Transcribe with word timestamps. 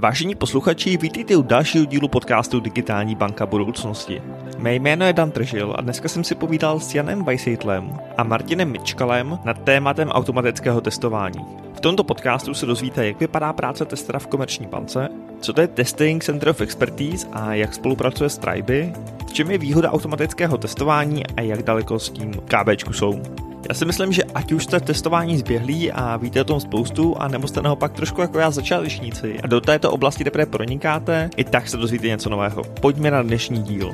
Vážení 0.00 0.34
posluchači, 0.34 0.96
vítejte 0.96 1.36
u 1.36 1.42
dalšího 1.42 1.84
dílu 1.84 2.08
podcastu 2.08 2.60
Digitální 2.60 3.14
banka 3.14 3.46
budoucnosti. 3.46 4.22
Mé 4.58 4.74
jméno 4.74 5.06
je 5.06 5.12
Dan 5.12 5.30
Tržil 5.30 5.74
a 5.78 5.80
dneska 5.80 6.08
jsem 6.08 6.24
si 6.24 6.34
povídal 6.34 6.80
s 6.80 6.94
Janem 6.94 7.24
Weisseitlem 7.24 7.98
a 8.16 8.22
Martinem 8.22 8.70
Mičkalem 8.70 9.38
nad 9.44 9.58
tématem 9.58 10.08
automatického 10.08 10.80
testování. 10.80 11.44
V 11.74 11.80
tomto 11.80 12.04
podcastu 12.04 12.54
se 12.54 12.66
dozvíte, 12.66 13.06
jak 13.06 13.20
vypadá 13.20 13.52
práce 13.52 13.84
testera 13.84 14.18
v 14.18 14.26
komerční 14.26 14.66
bance, 14.66 15.08
co 15.40 15.52
to 15.52 15.60
je 15.60 15.68
Testing 15.68 16.24
Center 16.24 16.48
of 16.48 16.60
Expertise 16.60 17.26
a 17.32 17.54
jak 17.54 17.74
spolupracuje 17.74 18.30
s 18.30 18.38
Triby, 18.38 18.92
v 19.26 19.32
čem 19.32 19.50
je 19.50 19.58
výhoda 19.58 19.92
automatického 19.92 20.58
testování 20.58 21.26
a 21.26 21.40
jak 21.40 21.62
daleko 21.62 21.98
s 21.98 22.10
tím 22.10 22.32
KBčku 22.32 22.92
jsou. 22.92 23.22
Já 23.70 23.74
si 23.74 23.84
myslím, 23.84 24.12
že 24.12 24.24
ať 24.24 24.52
už 24.52 24.64
jste 24.64 24.78
v 24.78 24.82
testování 24.82 25.38
zběhlí 25.38 25.92
a 25.92 26.16
víte 26.16 26.40
o 26.40 26.44
tom 26.44 26.60
spoustu, 26.60 27.16
a 27.18 27.28
nebo 27.28 27.48
jste 27.48 27.62
naopak 27.62 27.92
trošku 27.92 28.20
jako 28.20 28.38
já 28.38 28.50
začátečníci 28.50 29.40
a 29.40 29.46
do 29.46 29.60
této 29.60 29.92
oblasti 29.92 30.24
teprve 30.24 30.46
pronikáte, 30.46 31.30
i 31.36 31.44
tak 31.44 31.68
se 31.68 31.76
dozvíte 31.76 32.06
něco 32.06 32.30
nového. 32.30 32.64
Pojďme 32.80 33.10
na 33.10 33.22
dnešní 33.22 33.62
díl. 33.62 33.92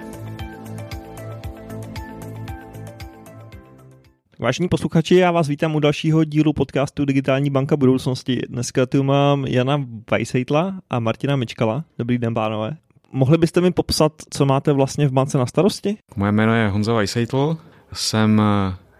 Vážení 4.38 4.68
posluchači, 4.68 5.14
já 5.14 5.30
vás 5.30 5.48
vítám 5.48 5.74
u 5.74 5.80
dalšího 5.80 6.24
dílu 6.24 6.52
podcastu 6.52 7.04
Digitální 7.04 7.50
banka 7.50 7.76
budoucnosti. 7.76 8.40
Dneska 8.48 8.86
tu 8.86 9.02
mám 9.02 9.46
Jana 9.46 9.84
Weisseitla 10.10 10.74
a 10.90 11.00
Martina 11.00 11.36
Mičkala. 11.36 11.84
Dobrý 11.98 12.18
den, 12.18 12.34
pánové. 12.34 12.76
Mohli 13.12 13.38
byste 13.38 13.60
mi 13.60 13.72
popsat, 13.72 14.12
co 14.30 14.46
máte 14.46 14.72
vlastně 14.72 15.08
v 15.08 15.12
bance 15.12 15.38
na 15.38 15.46
starosti? 15.46 15.96
Moje 16.16 16.32
jméno 16.32 16.54
je 16.54 16.68
Honza 16.68 16.92
Weisseitl, 16.92 17.56
jsem 17.92 18.42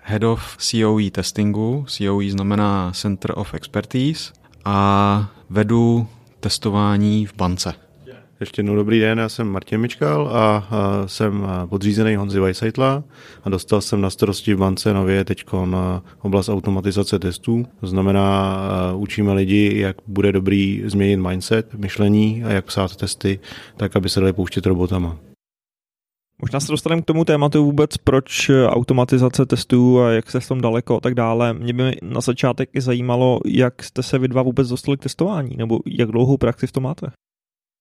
Head 0.08 0.24
of 0.24 0.56
COE 0.58 1.10
testingu. 1.10 1.84
COE 1.88 2.30
znamená 2.30 2.92
Center 2.94 3.32
of 3.34 3.54
Expertise 3.54 4.32
a 4.64 5.30
vedu 5.50 6.06
testování 6.40 7.26
v 7.26 7.34
bance. 7.36 7.74
Ještě 8.40 8.60
jednou 8.60 8.76
dobrý 8.76 9.00
den, 9.00 9.18
já 9.18 9.28
jsem 9.28 9.48
Martin 9.48 9.80
Mičkal 9.80 10.28
a, 10.28 10.56
a 10.56 11.06
jsem 11.06 11.46
podřízený 11.66 12.16
Honzi 12.16 12.40
Weisseitla 12.40 13.04
a 13.44 13.50
dostal 13.50 13.80
jsem 13.80 14.00
na 14.00 14.10
starosti 14.10 14.54
v 14.54 14.58
bance 14.58 14.92
nově 14.92 15.24
teď 15.24 15.44
na 15.64 16.02
oblast 16.22 16.48
automatizace 16.48 17.18
testů. 17.18 17.66
To 17.80 17.86
znamená, 17.86 18.58
učíme 18.96 19.32
lidi, 19.32 19.78
jak 19.78 19.96
bude 20.06 20.32
dobrý 20.32 20.82
změnit 20.86 21.16
mindset, 21.16 21.74
myšlení 21.74 22.44
a 22.44 22.50
jak 22.52 22.64
psát 22.64 22.96
testy, 22.96 23.40
tak 23.76 23.96
aby 23.96 24.08
se 24.08 24.20
dali 24.20 24.32
pouštět 24.32 24.66
robotama. 24.66 25.16
Možná 26.42 26.60
se 26.60 26.72
dostaneme 26.72 27.02
k 27.02 27.04
tomu 27.04 27.24
tématu 27.24 27.64
vůbec, 27.64 27.96
proč 27.96 28.50
automatizace 28.66 29.46
testů 29.46 30.00
a 30.00 30.10
jak 30.10 30.30
se 30.30 30.40
s 30.40 30.48
tom 30.48 30.60
daleko 30.60 30.96
a 30.96 31.00
tak 31.00 31.14
dále. 31.14 31.54
Mě 31.54 31.72
by 31.72 31.96
na 32.02 32.20
začátek 32.20 32.70
i 32.72 32.80
zajímalo, 32.80 33.40
jak 33.46 33.82
jste 33.82 34.02
se 34.02 34.18
vy 34.18 34.28
dva 34.28 34.42
vůbec 34.42 34.68
dostali 34.68 34.96
k 34.96 35.02
testování, 35.02 35.56
nebo 35.56 35.78
jak 35.86 36.10
dlouhou 36.10 36.36
praxi 36.36 36.66
v 36.66 36.72
tom 36.72 36.82
máte? 36.82 37.06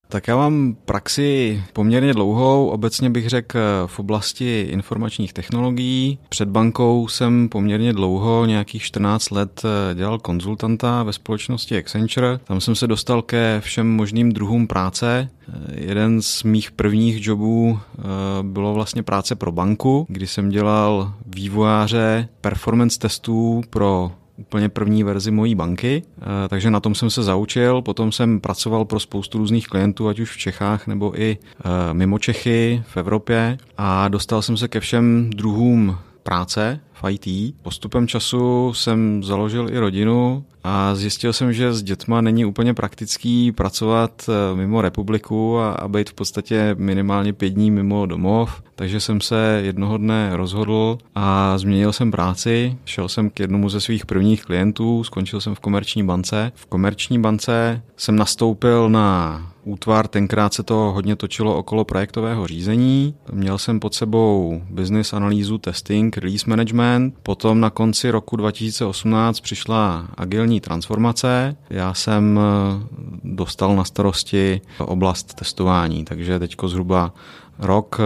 Tak 0.10 0.28
já 0.28 0.36
mám 0.36 0.76
praxi 0.86 1.64
poměrně 1.74 2.14
dlouhou, 2.14 2.68
obecně 2.68 3.10
bych 3.10 3.30
řekl 3.30 3.60
v 3.86 4.00
oblasti 4.00 4.68
informačních 4.72 5.34
technologií. 5.34 6.20
Před 6.30 6.50
bankou 6.50 7.08
jsem 7.08 7.50
poměrně 7.50 7.94
dlouho, 7.94 8.46
nějakých 8.46 8.84
14 8.84 9.32
let, 9.32 9.64
dělal 9.94 10.20
konzultanta 10.20 11.04
ve 11.04 11.14
společnosti 11.14 11.78
Accenture. 11.78 12.40
Tam 12.44 12.62
jsem 12.62 12.76
se 12.76 12.88
dostal 12.88 13.22
ke 13.22 13.62
všem 13.64 13.88
možným 13.88 14.32
druhům 14.32 14.68
práce. 14.68 15.30
Jeden 15.72 16.22
z 16.22 16.44
mých 16.44 16.72
prvních 16.72 17.28
jobů 17.28 17.80
eh, 17.80 18.02
bylo 18.42 18.74
vlastně 18.74 19.04
práce 19.04 19.36
pro 19.36 19.52
banku, 19.52 20.06
kdy 20.10 20.28
jsem 20.28 20.50
dělal 20.50 21.14
vývojáře 21.26 22.28
performance 22.42 23.00
testů 23.00 23.62
pro 23.70 24.12
úplně 24.38 24.70
první 24.70 25.04
verzi 25.04 25.32
mojí 25.32 25.56
banky, 25.56 26.04
eh, 26.18 26.24
takže 26.50 26.72
na 26.72 26.80
tom 26.80 26.96
jsem 26.96 27.10
se 27.10 27.24
zaučil. 27.24 27.82
Potom 27.82 28.12
jsem 28.12 28.40
pracoval 28.40 28.86
pro 28.86 29.00
spoustu 29.00 29.38
různých 29.38 29.68
klientů, 29.68 30.08
ať 30.08 30.20
už 30.20 30.32
v 30.32 30.38
Čechách 30.38 30.88
nebo 30.88 31.22
i 31.22 31.38
eh, 31.38 31.94
mimo 31.94 32.20
Čechy, 32.20 32.84
v 32.88 32.98
Evropě 32.98 33.58
a 33.78 34.08
dostal 34.08 34.42
jsem 34.42 34.58
se 34.58 34.68
ke 34.68 34.80
všem 34.80 35.30
druhům 35.30 35.98
práce 36.24 36.80
v 37.04 37.10
IT. 37.10 37.56
Postupem 37.62 38.08
času 38.08 38.74
jsem 38.74 39.24
založil 39.24 39.70
i 39.70 39.80
rodinu 39.80 40.46
a 40.64 40.96
zjistil 40.96 41.34
jsem, 41.34 41.54
že 41.54 41.74
s 41.74 41.84
dětma 41.84 42.22
není 42.22 42.46
úplně 42.46 42.74
praktický 42.74 43.52
pracovat 43.52 44.30
eh, 44.30 44.56
mimo 44.56 44.82
republiku 44.82 45.60
a, 45.60 45.72
a 45.72 45.88
být 45.88 46.10
v 46.10 46.14
podstatě 46.14 46.76
minimálně 46.78 47.34
pět 47.34 47.50
dní 47.50 47.72
mimo 47.72 48.06
domov. 48.06 48.64
Takže 48.76 49.00
jsem 49.00 49.22
se 49.22 49.62
jednoho 49.64 49.98
dne 49.98 50.30
rozhodl 50.34 50.98
a 51.16 51.58
změnil 51.58 51.94
jsem 51.94 52.12
práci. 52.12 52.78
Šel 52.86 53.10
jsem 53.10 53.30
k 53.30 53.40
jednomu 53.40 53.70
ze 53.70 53.82
svých 53.82 54.06
prvních 54.06 54.44
klientů, 54.44 55.04
skončil 55.04 55.42
jsem 55.42 55.56
v 55.56 55.60
komerční 55.60 56.04
bance. 56.04 56.52
V 56.56 56.66
komerční 56.66 57.20
bance 57.20 57.82
jsem 57.98 58.16
nastoupil 58.16 58.90
na 58.90 59.42
útvar, 59.64 60.08
tenkrát 60.08 60.54
se 60.54 60.64
to 60.64 60.76
hodně 60.76 61.16
točilo 61.16 61.58
okolo 61.58 61.86
projektového 61.86 62.48
řízení. 62.48 63.16
Měl 63.32 63.58
jsem 63.58 63.80
pod 63.80 63.94
sebou 63.94 64.62
business 64.70 65.14
analýzu, 65.14 65.58
testing, 65.58 66.18
release 66.18 66.50
management. 66.50 66.85
Potom 67.24 67.60
na 67.60 67.70
konci 67.70 68.12
roku 68.12 68.36
2018 68.36 69.40
přišla 69.40 70.08
agilní 70.18 70.62
transformace. 70.62 71.56
Já 71.70 71.94
jsem 71.94 72.40
eh, 72.40 72.88
dostal 73.24 73.76
na 73.76 73.84
starosti 73.84 74.62
oblast 74.80 75.34
testování, 75.34 76.06
takže 76.06 76.40
teďko 76.40 76.68
zhruba 76.68 77.14
rok 77.60 78.00
eh, 78.00 78.04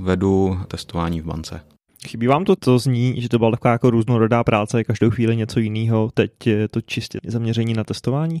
vedu 0.00 0.58
testování 0.68 1.20
v 1.20 1.24
bance. 1.24 1.60
Chybí 2.08 2.26
vám 2.26 2.44
to, 2.44 2.54
co 2.60 2.78
zní, 2.78 3.20
že 3.22 3.28
to 3.28 3.38
byla 3.38 3.50
taková 3.50 3.72
jako 3.72 3.90
různorodá 3.90 4.44
práce, 4.44 4.84
každou 4.84 5.10
chvíli 5.10 5.36
něco 5.36 5.60
jiného, 5.60 6.10
teď 6.14 6.46
je 6.46 6.68
to 6.68 6.80
čistě 6.80 7.18
zaměření 7.26 7.74
na 7.74 7.84
testování? 7.84 8.40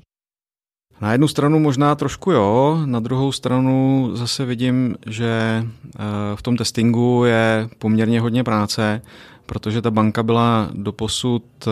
Na 1.00 1.12
jednu 1.12 1.28
stranu 1.28 1.58
možná 1.58 1.94
trošku 1.94 2.30
jo, 2.30 2.78
na 2.84 3.00
druhou 3.00 3.32
stranu 3.32 4.10
zase 4.12 4.44
vidím, 4.44 4.96
že 5.06 5.64
eh, 5.64 6.00
v 6.34 6.42
tom 6.42 6.56
testingu 6.56 7.24
je 7.24 7.68
poměrně 7.78 8.20
hodně 8.20 8.44
práce, 8.44 9.02
protože 9.46 9.82
ta 9.82 9.90
banka 9.90 10.22
byla 10.22 10.68
doposud 10.74 11.44
eh, 11.66 11.70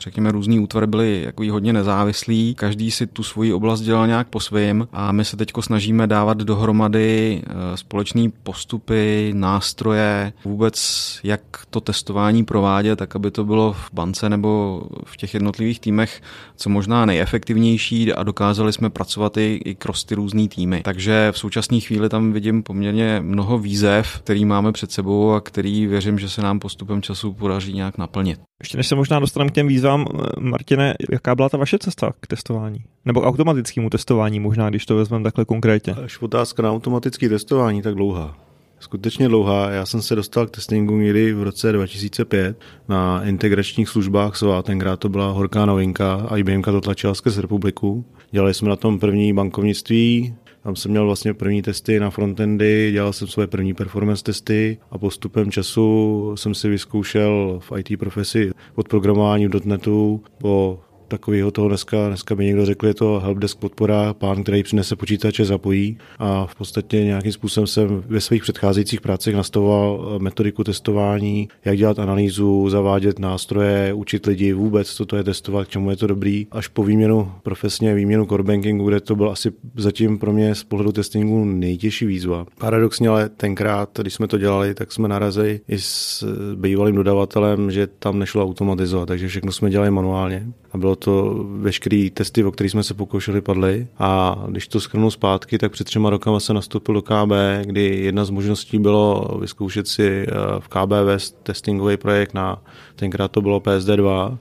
řekněme, 0.00 0.32
různý 0.32 0.60
útvary 0.60 0.86
byly 0.86 1.22
jako 1.22 1.44
hodně 1.50 1.72
nezávislí, 1.72 2.54
každý 2.54 2.90
si 2.90 3.06
tu 3.06 3.22
svoji 3.22 3.52
oblast 3.52 3.80
dělal 3.80 4.06
nějak 4.06 4.28
po 4.28 4.40
svém 4.40 4.88
a 4.92 5.12
my 5.12 5.24
se 5.24 5.36
teď 5.36 5.52
snažíme 5.60 6.06
dávat 6.06 6.38
dohromady 6.38 7.42
eh, 7.46 7.76
společné 7.76 8.28
postupy, 8.42 9.32
nástroje, 9.34 10.32
vůbec 10.44 10.78
jak 11.24 11.40
to 11.70 11.80
testování 11.80 12.44
provádět, 12.44 12.96
tak 12.96 13.16
aby 13.16 13.30
to 13.30 13.44
bylo 13.44 13.72
v 13.72 13.90
bance 13.92 14.28
nebo 14.28 14.82
v 15.04 15.16
těch 15.16 15.34
jednotlivých 15.34 15.80
týmech 15.80 16.20
co 16.56 16.70
možná 16.70 17.06
nejefektivnější 17.06 18.12
a 18.12 18.22
dokázali 18.22 18.72
jsme 18.72 18.90
pracovat 18.90 19.36
i, 19.36 19.60
i 19.64 19.74
cross 19.74 20.04
ty 20.04 20.14
různý 20.14 20.48
týmy. 20.48 20.80
Takže 20.84 21.28
v 21.32 21.38
současné 21.38 21.80
chvíli 21.80 22.08
tam 22.08 22.32
vidím 22.32 22.62
poměrně 22.62 23.20
mnoho 23.20 23.58
výzev, 23.58 24.18
který 24.18 24.44
máme 24.44 24.72
před 24.72 24.92
sebou 24.92 25.32
a 25.32 25.40
který 25.40 25.86
věřím, 25.86 26.18
že 26.18 26.28
se 26.28 26.42
nám 26.42 26.60
postupem 26.60 27.02
času 27.02 27.32
podaří 27.32 27.72
nějak 27.72 27.98
naplnit. 27.98 28.47
Ještě 28.62 28.76
než 28.76 28.86
se 28.86 28.94
možná 28.94 29.20
dostaneme 29.20 29.50
k 29.50 29.54
těm 29.54 29.68
výzvám, 29.68 30.06
Martine, 30.40 30.94
jaká 31.12 31.34
byla 31.34 31.48
ta 31.48 31.56
vaše 31.56 31.78
cesta 31.78 32.12
k 32.20 32.26
testování? 32.26 32.78
Nebo 33.04 33.20
k 33.20 33.26
automatickému 33.26 33.90
testování 33.90 34.40
možná, 34.40 34.70
když 34.70 34.86
to 34.86 34.96
vezmeme 34.96 35.24
takhle 35.24 35.44
konkrétně? 35.44 35.94
Až 35.94 36.18
otázka 36.18 36.62
na 36.62 36.72
automatické 36.72 37.28
testování 37.28 37.82
tak 37.82 37.94
dlouhá. 37.94 38.36
Skutečně 38.80 39.28
dlouhá. 39.28 39.70
Já 39.70 39.86
jsem 39.86 40.02
se 40.02 40.14
dostal 40.14 40.46
k 40.46 40.50
testingu 40.50 40.96
někdy 40.96 41.32
v 41.32 41.42
roce 41.42 41.72
2005 41.72 42.60
na 42.88 43.24
integračních 43.24 43.88
službách 43.88 44.36
SWA. 44.36 44.62
Tenkrát 44.62 45.00
to 45.00 45.08
byla 45.08 45.30
horká 45.30 45.66
novinka. 45.66 46.28
IBM 46.36 46.62
to 46.62 46.80
tlačila 46.80 47.14
skrz 47.14 47.38
republiku. 47.38 48.04
Dělali 48.30 48.54
jsme 48.54 48.68
na 48.68 48.76
tom 48.76 48.98
první 48.98 49.32
bankovnictví, 49.32 50.34
tam 50.68 50.76
jsem 50.76 50.90
měl 50.90 51.06
vlastně 51.06 51.34
první 51.34 51.62
testy 51.62 52.00
na 52.00 52.10
frontendy, 52.10 52.90
dělal 52.92 53.12
jsem 53.12 53.28
své 53.28 53.46
první 53.46 53.74
performance 53.74 54.24
testy 54.24 54.78
a 54.90 54.98
postupem 54.98 55.50
času 55.50 56.32
jsem 56.36 56.54
si 56.54 56.68
vyzkoušel 56.68 57.60
v 57.62 57.72
IT 57.78 57.98
profesi 57.98 58.50
od 58.74 58.88
programování 58.88 59.46
v 59.46 59.64
.NETu 59.64 60.22
po 60.38 60.80
takového 61.08 61.50
toho 61.50 61.68
dneska, 61.68 62.08
dneska 62.08 62.34
by 62.34 62.44
někdo 62.44 62.66
řekl, 62.66 62.86
je 62.86 62.94
to 62.94 63.20
helpdesk 63.20 63.58
podpora, 63.58 64.14
pán, 64.14 64.42
který 64.42 64.62
přinese 64.62 64.96
počítače, 64.96 65.44
zapojí. 65.44 65.98
A 66.18 66.46
v 66.46 66.54
podstatě 66.54 67.04
nějakým 67.04 67.32
způsobem 67.32 67.66
jsem 67.66 68.04
ve 68.06 68.20
svých 68.20 68.42
předcházejících 68.42 69.00
prácích 69.00 69.34
nastavoval 69.34 70.12
eh, 70.16 70.22
metodiku 70.22 70.64
testování, 70.64 71.48
jak 71.64 71.76
dělat 71.76 71.98
analýzu, 71.98 72.70
zavádět 72.70 73.18
nástroje, 73.18 73.92
učit 73.94 74.26
lidi 74.26 74.52
vůbec, 74.52 74.88
co 74.88 75.06
to 75.06 75.16
je 75.16 75.24
testovat, 75.24 75.66
k 75.66 75.70
čemu 75.70 75.90
je 75.90 75.96
to 75.96 76.06
dobrý, 76.06 76.46
až 76.50 76.68
po 76.68 76.84
výměnu 76.84 77.32
profesně, 77.42 77.94
výměnu 77.94 78.26
core 78.26 78.42
bankingu, 78.42 78.88
kde 78.88 79.00
to 79.00 79.16
byl 79.16 79.30
asi 79.30 79.52
zatím 79.76 80.18
pro 80.18 80.32
mě 80.32 80.54
z 80.54 80.64
pohledu 80.64 80.92
testingu 80.92 81.44
nejtěžší 81.44 82.06
výzva. 82.06 82.46
Paradoxně 82.58 83.08
ale 83.08 83.28
tenkrát, 83.28 83.98
když 84.00 84.14
jsme 84.14 84.28
to 84.28 84.38
dělali, 84.38 84.74
tak 84.74 84.92
jsme 84.92 85.08
narazili 85.08 85.60
i 85.68 85.78
s 85.78 86.24
bývalým 86.54 86.94
dodavatelem, 86.94 87.70
že 87.70 87.86
tam 87.86 88.18
nešlo 88.18 88.44
automatizovat, 88.44 89.08
takže 89.08 89.28
všechno 89.28 89.52
jsme 89.52 89.70
dělali 89.70 89.90
manuálně. 89.90 90.46
A 90.72 90.78
bylo 90.78 90.96
to 90.98 91.46
veškeré 91.48 92.08
testy, 92.14 92.44
o 92.44 92.52
kterých 92.52 92.70
jsme 92.70 92.82
se 92.82 92.94
pokoušeli, 92.94 93.40
padly. 93.40 93.86
A 93.98 94.38
když 94.48 94.68
to 94.68 94.80
schrnu 94.80 95.10
zpátky, 95.10 95.58
tak 95.58 95.72
před 95.72 95.84
třema 95.84 96.10
rokama 96.10 96.40
se 96.40 96.54
nastoupil 96.54 96.94
do 96.94 97.02
KB, 97.02 97.32
kdy 97.64 98.00
jedna 98.00 98.24
z 98.24 98.30
možností 98.30 98.78
bylo 98.78 99.36
vyzkoušet 99.40 99.88
si 99.88 100.26
eh, 100.28 100.34
v 100.58 100.68
KB 100.68 100.90
vést 101.04 101.38
testingový 101.42 101.96
projekt 101.96 102.34
na, 102.34 102.62
tenkrát 102.96 103.30
to 103.30 103.40
bylo 103.40 103.60
PSD2, 103.60 104.36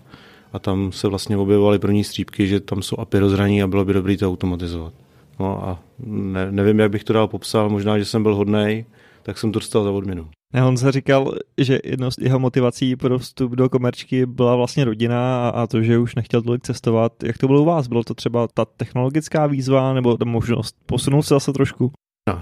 a 0.54 0.60
tam 0.60 0.92
se 0.92 1.08
vlastně 1.08 1.38
objevovaly 1.38 1.80
první 1.80 2.04
střípky, 2.04 2.48
že 2.48 2.60
tam 2.60 2.82
jsou 2.82 3.00
API 3.00 3.20
rozhraní 3.20 3.64
a 3.64 3.68
bylo 3.68 3.86
by 3.86 3.94
dobré 3.94 4.18
to 4.18 4.28
automatizovat. 4.28 4.94
No 5.40 5.68
a 5.68 5.80
ne, 6.06 6.52
nevím, 6.52 6.80
jak 6.80 6.92
bych 6.92 7.04
to 7.04 7.14
dál 7.14 7.28
popsal, 7.28 7.70
možná, 7.70 8.00
že 8.00 8.06
jsem 8.06 8.24
byl 8.24 8.36
hodnej, 8.36 8.86
tak 9.24 9.38
jsem 9.38 9.52
to 9.52 9.60
dostal 9.60 9.84
za 9.84 9.92
odměnu. 9.92 10.30
Ne, 10.54 10.64
on 10.64 10.78
se 10.78 10.92
říkal, 10.92 11.34
že 11.58 11.80
jednou 11.84 12.12
z 12.12 12.18
jeho 12.18 12.40
motivací 12.40 12.96
pro 12.96 13.20
vstup 13.20 13.52
do 13.52 13.70
komerčky 13.70 14.26
byla 14.26 14.56
vlastně 14.56 14.86
rodina 14.86 15.50
a, 15.50 15.50
a 15.50 15.68
to, 15.68 15.82
že 15.82 15.98
už 15.98 16.16
nechtěl 16.16 16.42
tolik 16.42 16.64
cestovat. 16.64 17.24
Jak 17.24 17.38
to 17.38 17.48
bylo 17.48 17.62
u 17.62 17.66
vás? 17.66 17.88
Bylo 17.88 18.04
to 18.04 18.14
třeba 18.14 18.48
ta 18.48 18.66
technologická 18.66 19.48
výzva 19.48 19.94
nebo 19.94 20.18
ta 20.18 20.26
možnost 20.26 20.76
posunout 20.86 21.22
se 21.22 21.34
zase 21.34 21.54
trošku? 21.54 21.92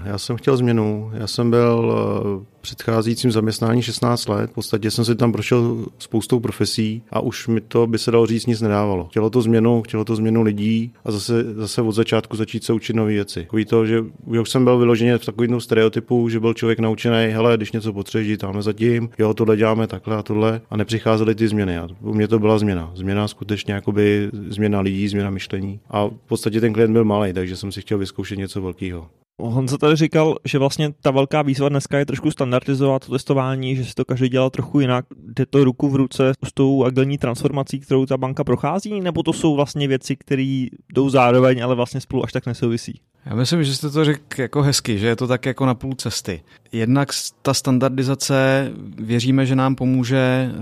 Já 0.04 0.18
jsem 0.18 0.36
chtěl 0.36 0.56
změnu. 0.56 1.10
Já 1.14 1.26
jsem 1.26 1.50
byl 1.50 1.94
eh, 2.42 2.46
předcházejícím 2.60 3.30
zaměstnání 3.32 3.82
16 3.82 4.28
let. 4.28 4.50
V 4.50 4.54
podstatě 4.54 4.90
jsem 4.90 5.04
si 5.04 5.14
tam 5.14 5.32
prošel 5.32 5.86
spoustou 5.98 6.40
profesí 6.40 7.02
a 7.10 7.20
už 7.20 7.48
mi 7.48 7.60
to, 7.60 7.86
by 7.86 7.98
se 7.98 8.10
dalo 8.10 8.26
říct, 8.26 8.46
nic 8.46 8.60
nedávalo. 8.60 9.04
Chtělo 9.04 9.30
to 9.30 9.42
změnu, 9.42 9.82
chtělo 9.82 10.04
to 10.04 10.16
změnu 10.16 10.42
lidí 10.42 10.92
a 11.04 11.10
zase, 11.10 11.54
zase 11.54 11.82
od 11.82 11.92
začátku 11.92 12.36
začít 12.36 12.64
se 12.64 12.72
učit 12.72 12.96
nové 12.96 13.12
věci. 13.12 13.40
Takový 13.40 13.64
to, 13.64 13.86
že 13.86 14.04
už 14.24 14.50
jsem 14.50 14.64
byl 14.64 14.78
vyloženě 14.78 15.18
v 15.18 15.24
takovém 15.24 15.60
stereotypu, 15.60 16.28
že 16.28 16.40
byl 16.40 16.54
člověk 16.54 16.78
naučený, 16.78 17.26
hele, 17.32 17.56
když 17.56 17.72
něco 17.72 17.92
potřebuješ, 17.92 18.38
tamhle 18.38 18.62
zatím, 18.62 19.08
jo, 19.18 19.34
tohle 19.34 19.56
děláme 19.56 19.86
takhle 19.86 20.16
a 20.16 20.22
tohle 20.22 20.60
a 20.70 20.76
nepřicházely 20.76 21.34
ty 21.34 21.48
změny. 21.48 21.78
A 21.78 21.88
u 22.00 22.14
mě 22.14 22.28
to 22.28 22.38
byla 22.38 22.58
změna. 22.58 22.92
Změna 22.94 23.28
skutečně 23.28 23.74
jakoby 23.74 24.30
změna 24.48 24.80
lidí, 24.80 25.08
změna 25.08 25.30
myšlení. 25.30 25.80
A 25.90 26.06
v 26.06 26.28
podstatě 26.28 26.60
ten 26.60 26.72
klient 26.72 26.92
byl 26.92 27.04
malý, 27.04 27.32
takže 27.32 27.56
jsem 27.56 27.72
si 27.72 27.80
chtěl 27.80 27.98
vyzkoušet 27.98 28.38
něco 28.38 28.62
velkého. 28.62 29.08
Honza 29.38 29.78
tady 29.78 29.96
říkal, 29.96 30.36
že 30.44 30.58
vlastně 30.58 30.92
ta 30.92 31.10
velká 31.10 31.42
výzva 31.42 31.68
dneska 31.68 31.98
je 31.98 32.06
trošku 32.06 32.30
standardizovat 32.30 33.06
to 33.06 33.12
testování, 33.12 33.76
že 33.76 33.84
si 33.84 33.94
to 33.94 34.04
každý 34.04 34.28
dělal 34.28 34.50
trochu 34.50 34.80
jinak. 34.80 35.04
Jde 35.16 35.46
to 35.46 35.64
ruku 35.64 35.88
v 35.88 35.96
ruce 35.96 36.32
s 36.44 36.52
tou 36.52 36.84
agilní 36.84 37.18
transformací, 37.18 37.80
kterou 37.80 38.06
ta 38.06 38.16
banka 38.16 38.44
prochází, 38.44 39.00
nebo 39.00 39.22
to 39.22 39.32
jsou 39.32 39.54
vlastně 39.54 39.88
věci, 39.88 40.16
které 40.16 40.66
jdou 40.92 41.08
zároveň, 41.08 41.64
ale 41.64 41.74
vlastně 41.74 42.00
spolu 42.00 42.24
až 42.24 42.32
tak 42.32 42.46
nesouvisí? 42.46 43.00
Já 43.26 43.34
myslím, 43.34 43.64
že 43.64 43.74
jste 43.74 43.90
to 43.90 44.04
řekl 44.04 44.40
jako 44.40 44.62
hezky, 44.62 44.98
že 44.98 45.06
je 45.06 45.16
to 45.16 45.26
tak 45.26 45.46
jako 45.46 45.66
na 45.66 45.74
půl 45.74 45.94
cesty. 45.94 46.42
Jednak 46.72 47.08
ta 47.42 47.54
standardizace 47.54 48.70
věříme, 48.98 49.46
že 49.46 49.56
nám 49.56 49.74
pomůže 49.74 50.16
eh, 50.16 50.54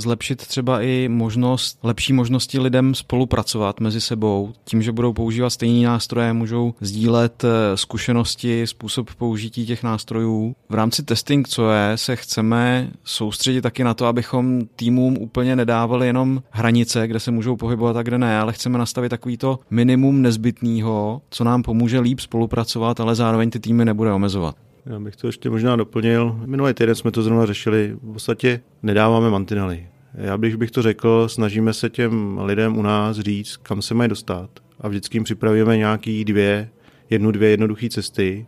zlepšit 0.00 0.46
třeba 0.46 0.82
i 0.82 1.08
možnost, 1.08 1.78
lepší 1.82 2.12
možnosti 2.12 2.58
lidem 2.58 2.94
spolupracovat 2.94 3.80
mezi 3.80 4.00
sebou. 4.00 4.52
Tím, 4.64 4.82
že 4.82 4.92
budou 4.92 5.12
používat 5.12 5.50
stejné 5.50 5.86
nástroje, 5.86 6.32
můžou 6.32 6.74
sdílet 6.80 7.44
eh, 7.44 7.76
zkušenosti, 7.76 8.66
způsob 8.66 9.14
použití 9.14 9.66
těch 9.66 9.82
nástrojů. 9.82 10.56
V 10.68 10.74
rámci 10.74 11.02
testing, 11.02 11.48
co 11.48 11.70
je, 11.70 11.92
se 11.96 12.16
chceme 12.16 12.90
soustředit 13.04 13.60
taky 13.62 13.84
na 13.84 13.94
to, 13.94 14.06
abychom 14.06 14.60
týmům 14.76 15.16
úplně 15.20 15.56
nedávali 15.56 16.06
jenom 16.06 16.42
hranice, 16.50 17.08
kde 17.08 17.20
se 17.20 17.30
můžou 17.30 17.56
pohybovat 17.56 17.96
a 17.96 18.02
kde 18.02 18.18
ne, 18.18 18.38
ale 18.38 18.52
chceme 18.52 18.78
nastavit 18.78 19.08
takový 19.08 19.36
to 19.36 19.58
minimum 19.70 20.22
nezbytného, 20.22 21.22
co 21.30 21.44
nám 21.44 21.62
pomůže 21.62 21.95
líp 22.00 22.20
spolupracovat, 22.20 23.00
ale 23.00 23.14
zároveň 23.14 23.50
ty 23.50 23.60
týmy 23.60 23.84
nebude 23.84 24.12
omezovat. 24.12 24.56
Já 24.86 25.00
bych 25.00 25.16
to 25.16 25.26
ještě 25.26 25.50
možná 25.50 25.76
doplnil. 25.76 26.40
Minulý 26.46 26.74
týden 26.74 26.94
jsme 26.94 27.10
to 27.10 27.22
zrovna 27.22 27.46
řešili. 27.46 27.96
V 28.02 28.12
podstatě 28.12 28.60
nedáváme 28.82 29.30
mantinely. 29.30 29.86
Já 30.14 30.38
bych, 30.38 30.56
bych 30.56 30.70
to 30.70 30.82
řekl, 30.82 31.28
snažíme 31.28 31.72
se 31.72 31.90
těm 31.90 32.38
lidem 32.42 32.78
u 32.78 32.82
nás 32.82 33.18
říct, 33.18 33.56
kam 33.56 33.82
se 33.82 33.94
mají 33.94 34.08
dostat. 34.08 34.50
A 34.80 34.88
vždycky 34.88 35.16
jim 35.16 35.24
připravíme 35.24 35.76
nějaký 35.76 36.24
dvě, 36.24 36.68
jednu, 37.10 37.30
dvě 37.30 37.50
jednoduché 37.50 37.88
cesty, 37.88 38.46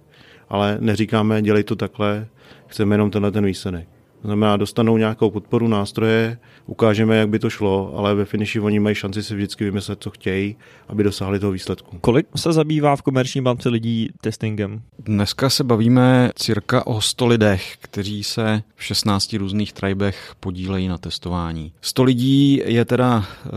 ale 0.49 0.79
neříkáme, 0.81 1.43
dělej 1.43 1.65
to 1.65 1.77
takhle, 1.77 2.27
chceme 2.67 2.95
jenom 2.95 3.11
tenhle 3.11 3.33
ten 3.33 3.47
výsledek. 3.47 3.89
To 4.23 4.29
znamená, 4.29 4.57
dostanou 4.57 4.97
nějakou 4.97 5.31
podporu 5.31 5.69
nástroje, 5.69 6.39
ukážeme, 6.67 7.17
jak 7.17 7.29
by 7.29 7.39
to 7.39 7.51
šlo, 7.51 7.93
ale 7.97 8.15
ve 8.15 8.25
finiši 8.25 8.61
oni 8.61 8.81
mají 8.81 8.95
šanci 8.95 9.23
si 9.23 9.35
vždycky 9.35 9.65
vymyslet, 9.65 9.99
co 10.03 10.11
chtějí, 10.11 10.57
aby 10.89 11.05
dosáhli 11.05 11.39
toho 11.39 11.53
výsledku. 11.53 11.99
Kolik 12.01 12.27
se 12.37 12.53
zabývá 12.53 12.97
v 12.97 13.03
komerční 13.03 13.41
bance 13.41 13.69
lidí 13.69 14.09
testingem? 14.21 14.83
Dneska 14.99 15.51
se 15.51 15.65
bavíme 15.65 16.31
cirka 16.35 16.87
o 16.87 17.01
100 17.01 17.27
lidech, 17.27 17.77
kteří 17.81 18.25
se 18.25 18.63
v 18.77 18.85
16 18.85 19.33
různých 19.33 19.73
tribech 19.73 20.35
podílejí 20.41 20.89
na 20.89 20.99
testování. 20.99 21.73
100 21.81 22.03
lidí 22.03 22.63
je 22.65 22.85
teda 22.85 23.25
e, 23.25 23.49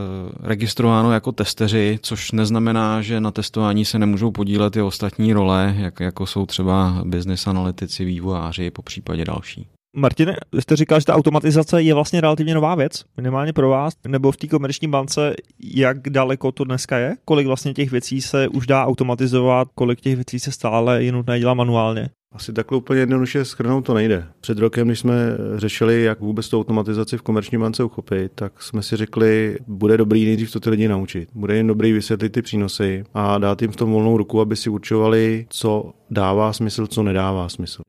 registrováno 0.48 1.12
jako 1.12 1.32
testeři, 1.32 2.00
což 2.02 2.32
neznamená, 2.32 3.02
že 3.02 3.22
na 3.22 3.32
testování 3.32 3.86
se 3.86 4.00
nemůžou 4.00 4.32
podílet 4.32 4.76
i 4.76 4.82
ostatní 4.82 5.34
role, 5.34 5.76
jak, 5.78 6.00
jako 6.00 6.26
jsou 6.26 6.46
třeba 6.46 7.02
business 7.06 7.48
analytici, 7.48 8.06
vývojáři, 8.06 8.72
po 8.72 8.82
případě 8.82 9.26
další. 9.26 9.68
Martine, 9.96 10.36
jste 10.60 10.76
říkal, 10.76 11.00
že 11.00 11.06
ta 11.06 11.16
automatizace 11.16 11.82
je 11.82 11.94
vlastně 11.94 12.22
relativně 12.22 12.54
nová 12.54 12.76
věc, 12.76 13.04
minimálně 13.18 13.54
pro 13.54 13.70
vás, 13.70 13.94
nebo 14.08 14.32
v 14.32 14.38
té 14.38 14.48
komerční 14.48 14.88
bance, 14.88 15.34
jak 15.64 16.10
daleko 16.10 16.52
to 16.52 16.64
dneska 16.64 16.98
je? 16.98 17.16
Kolik 17.26 17.48
vlastně 17.48 17.74
těch 17.74 17.92
věcí 17.92 18.22
se 18.22 18.48
už 18.48 18.68
dá 18.68 18.86
automatizovat, 18.86 19.68
kolik 19.76 20.02
těch 20.02 20.16
věcí 20.16 20.40
se 20.40 20.52
stále 20.52 21.04
je 21.04 21.12
nutné 21.12 21.40
dělat 21.40 21.54
manuálně? 21.54 22.10
Asi 22.34 22.54
takhle 22.54 22.78
úplně 22.78 23.00
jednoduše 23.00 23.46
schrnout 23.46 23.86
to 23.86 23.94
nejde. 23.94 24.28
Před 24.42 24.58
rokem, 24.58 24.88
když 24.88 25.00
jsme 25.00 25.14
řešili, 25.56 26.04
jak 26.04 26.20
vůbec 26.20 26.50
tu 26.50 26.60
automatizaci 26.60 27.18
v 27.18 27.22
komerční 27.22 27.58
bance 27.58 27.84
uchopit, 27.84 28.32
tak 28.36 28.62
jsme 28.62 28.82
si 28.82 28.96
řekli, 28.96 29.58
bude 29.68 29.98
dobrý 29.98 30.26
nejdřív 30.26 30.52
to 30.52 30.60
ty 30.60 30.70
lidi 30.70 30.88
naučit. 30.88 31.30
Bude 31.34 31.58
jim 31.58 31.68
dobrý 31.68 31.94
vysvětlit 31.94 32.30
ty 32.30 32.42
přínosy 32.42 33.04
a 33.14 33.38
dát 33.38 33.62
jim 33.62 33.72
v 33.72 33.76
tom 33.76 33.92
volnou 33.92 34.18
ruku, 34.18 34.42
aby 34.42 34.56
si 34.56 34.70
určovali, 34.70 35.46
co 35.50 35.94
dává 36.10 36.54
smysl, 36.54 36.88
co 36.88 37.04
nedává 37.04 37.50
smysl. 37.50 37.82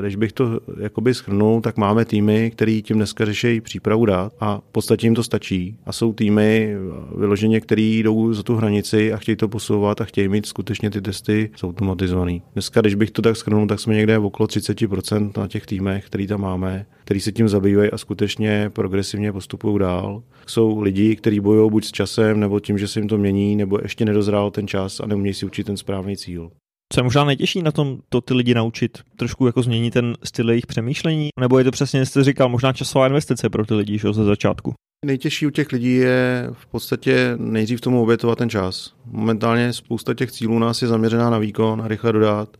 Když 0.00 0.16
bych 0.16 0.32
to 0.32 0.60
jakoby 0.80 1.14
schrnul, 1.14 1.60
tak 1.60 1.76
máme 1.76 2.04
týmy, 2.04 2.50
který 2.50 2.82
tím 2.82 2.96
dneska 2.96 3.24
řeší 3.24 3.60
přípravu 3.60 4.06
dát 4.06 4.32
a 4.40 4.58
v 4.58 4.72
podstatě 4.72 5.06
jim 5.06 5.14
to 5.14 5.22
stačí. 5.22 5.76
A 5.86 5.92
jsou 5.92 6.12
týmy 6.12 6.76
vyloženě, 7.18 7.60
který 7.60 7.98
jdou 7.98 8.32
za 8.32 8.42
tu 8.42 8.56
hranici 8.56 9.12
a 9.12 9.16
chtějí 9.16 9.36
to 9.36 9.48
posouvat 9.48 10.00
a 10.00 10.04
chtějí 10.04 10.28
mít 10.28 10.46
skutečně 10.46 10.90
ty 10.90 11.00
testy 11.00 11.50
zautomatizovaný. 11.58 12.42
Dneska, 12.52 12.80
když 12.80 12.94
bych 12.94 13.10
to 13.10 13.22
tak 13.22 13.36
schrnul, 13.36 13.66
tak 13.66 13.80
jsme 13.80 13.94
někde 13.94 14.18
okolo 14.18 14.46
30% 14.46 15.30
na 15.36 15.48
těch 15.48 15.66
týmech, 15.66 16.06
který 16.06 16.26
tam 16.26 16.40
máme, 16.40 16.86
který 17.04 17.20
se 17.20 17.32
tím 17.32 17.48
zabývají 17.48 17.90
a 17.90 17.98
skutečně 17.98 18.70
progresivně 18.70 19.32
postupují 19.32 19.78
dál. 19.78 20.22
Jsou 20.46 20.80
lidi, 20.80 21.16
kteří 21.16 21.40
bojují 21.40 21.70
buď 21.70 21.84
s 21.84 21.92
časem, 21.92 22.40
nebo 22.40 22.60
tím, 22.60 22.78
že 22.78 22.88
se 22.88 23.00
jim 23.00 23.08
to 23.08 23.18
mění, 23.18 23.56
nebo 23.56 23.78
ještě 23.82 24.04
nedozrál 24.04 24.50
ten 24.50 24.68
čas 24.68 25.00
a 25.00 25.06
neumějí 25.06 25.34
si 25.34 25.46
učit 25.46 25.64
ten 25.64 25.76
správný 25.76 26.16
cíl. 26.16 26.50
Co 26.92 27.00
je 27.00 27.04
možná 27.04 27.24
nejtěžší 27.24 27.62
na 27.62 27.72
tom 27.72 27.98
to 28.08 28.20
ty 28.20 28.34
lidi 28.34 28.54
naučit? 28.54 28.98
Trošku 29.16 29.46
jako 29.46 29.62
změnit 29.62 29.90
ten 29.90 30.16
styl 30.24 30.50
jejich 30.50 30.66
přemýšlení? 30.66 31.28
Nebo 31.40 31.58
je 31.58 31.64
to 31.64 31.70
přesně, 31.70 32.06
jste 32.06 32.24
říkal, 32.24 32.48
možná 32.48 32.72
časová 32.72 33.06
investice 33.06 33.50
pro 33.50 33.66
ty 33.66 33.74
lidi, 33.74 33.98
že 33.98 34.12
ze 34.12 34.24
začátku? 34.24 34.74
Nejtěžší 35.06 35.46
u 35.46 35.50
těch 35.50 35.72
lidí 35.72 35.94
je 35.94 36.48
v 36.52 36.66
podstatě 36.66 37.32
nejdřív 37.36 37.80
tomu 37.80 38.02
obětovat 38.02 38.38
ten 38.38 38.50
čas. 38.50 38.94
Momentálně 39.04 39.72
spousta 39.72 40.14
těch 40.14 40.32
cílů 40.32 40.58
nás 40.58 40.82
je 40.82 40.88
zaměřená 40.88 41.30
na 41.30 41.38
výkon 41.38 41.82
a 41.82 41.88
rychle 41.88 42.12
dodat. 42.12 42.56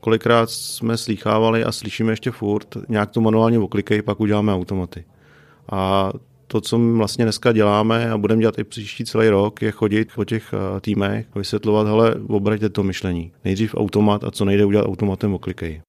Kolikrát 0.00 0.50
jsme 0.50 0.96
slýchávali 0.96 1.64
a 1.64 1.72
slyšíme 1.72 2.12
ještě 2.12 2.30
furt, 2.30 2.76
nějak 2.88 3.10
to 3.10 3.20
manuálně 3.20 3.58
oklikej, 3.58 4.02
pak 4.02 4.20
uděláme 4.20 4.54
automaty. 4.54 5.04
A 5.72 6.12
to, 6.52 6.60
co 6.60 6.78
my 6.78 6.98
vlastně 6.98 7.24
dneska 7.24 7.52
děláme 7.52 8.10
a 8.10 8.18
budeme 8.18 8.40
dělat 8.40 8.58
i 8.58 8.64
příští 8.64 9.04
celý 9.04 9.28
rok, 9.28 9.62
je 9.62 9.70
chodit 9.70 10.08
po 10.14 10.24
těch 10.24 10.54
eh, 10.54 10.80
týmech, 10.80 11.26
vysvětlovat, 11.34 11.86
hele, 11.86 12.14
obraťte 12.28 12.68
to 12.68 12.82
myšlení. 12.82 13.32
Nejdřív 13.44 13.74
automat 13.74 14.24
a 14.24 14.30
co 14.30 14.44
nejde 14.44 14.64
udělat 14.64 14.86
automatem, 14.86 15.34
oklikej. 15.34 15.82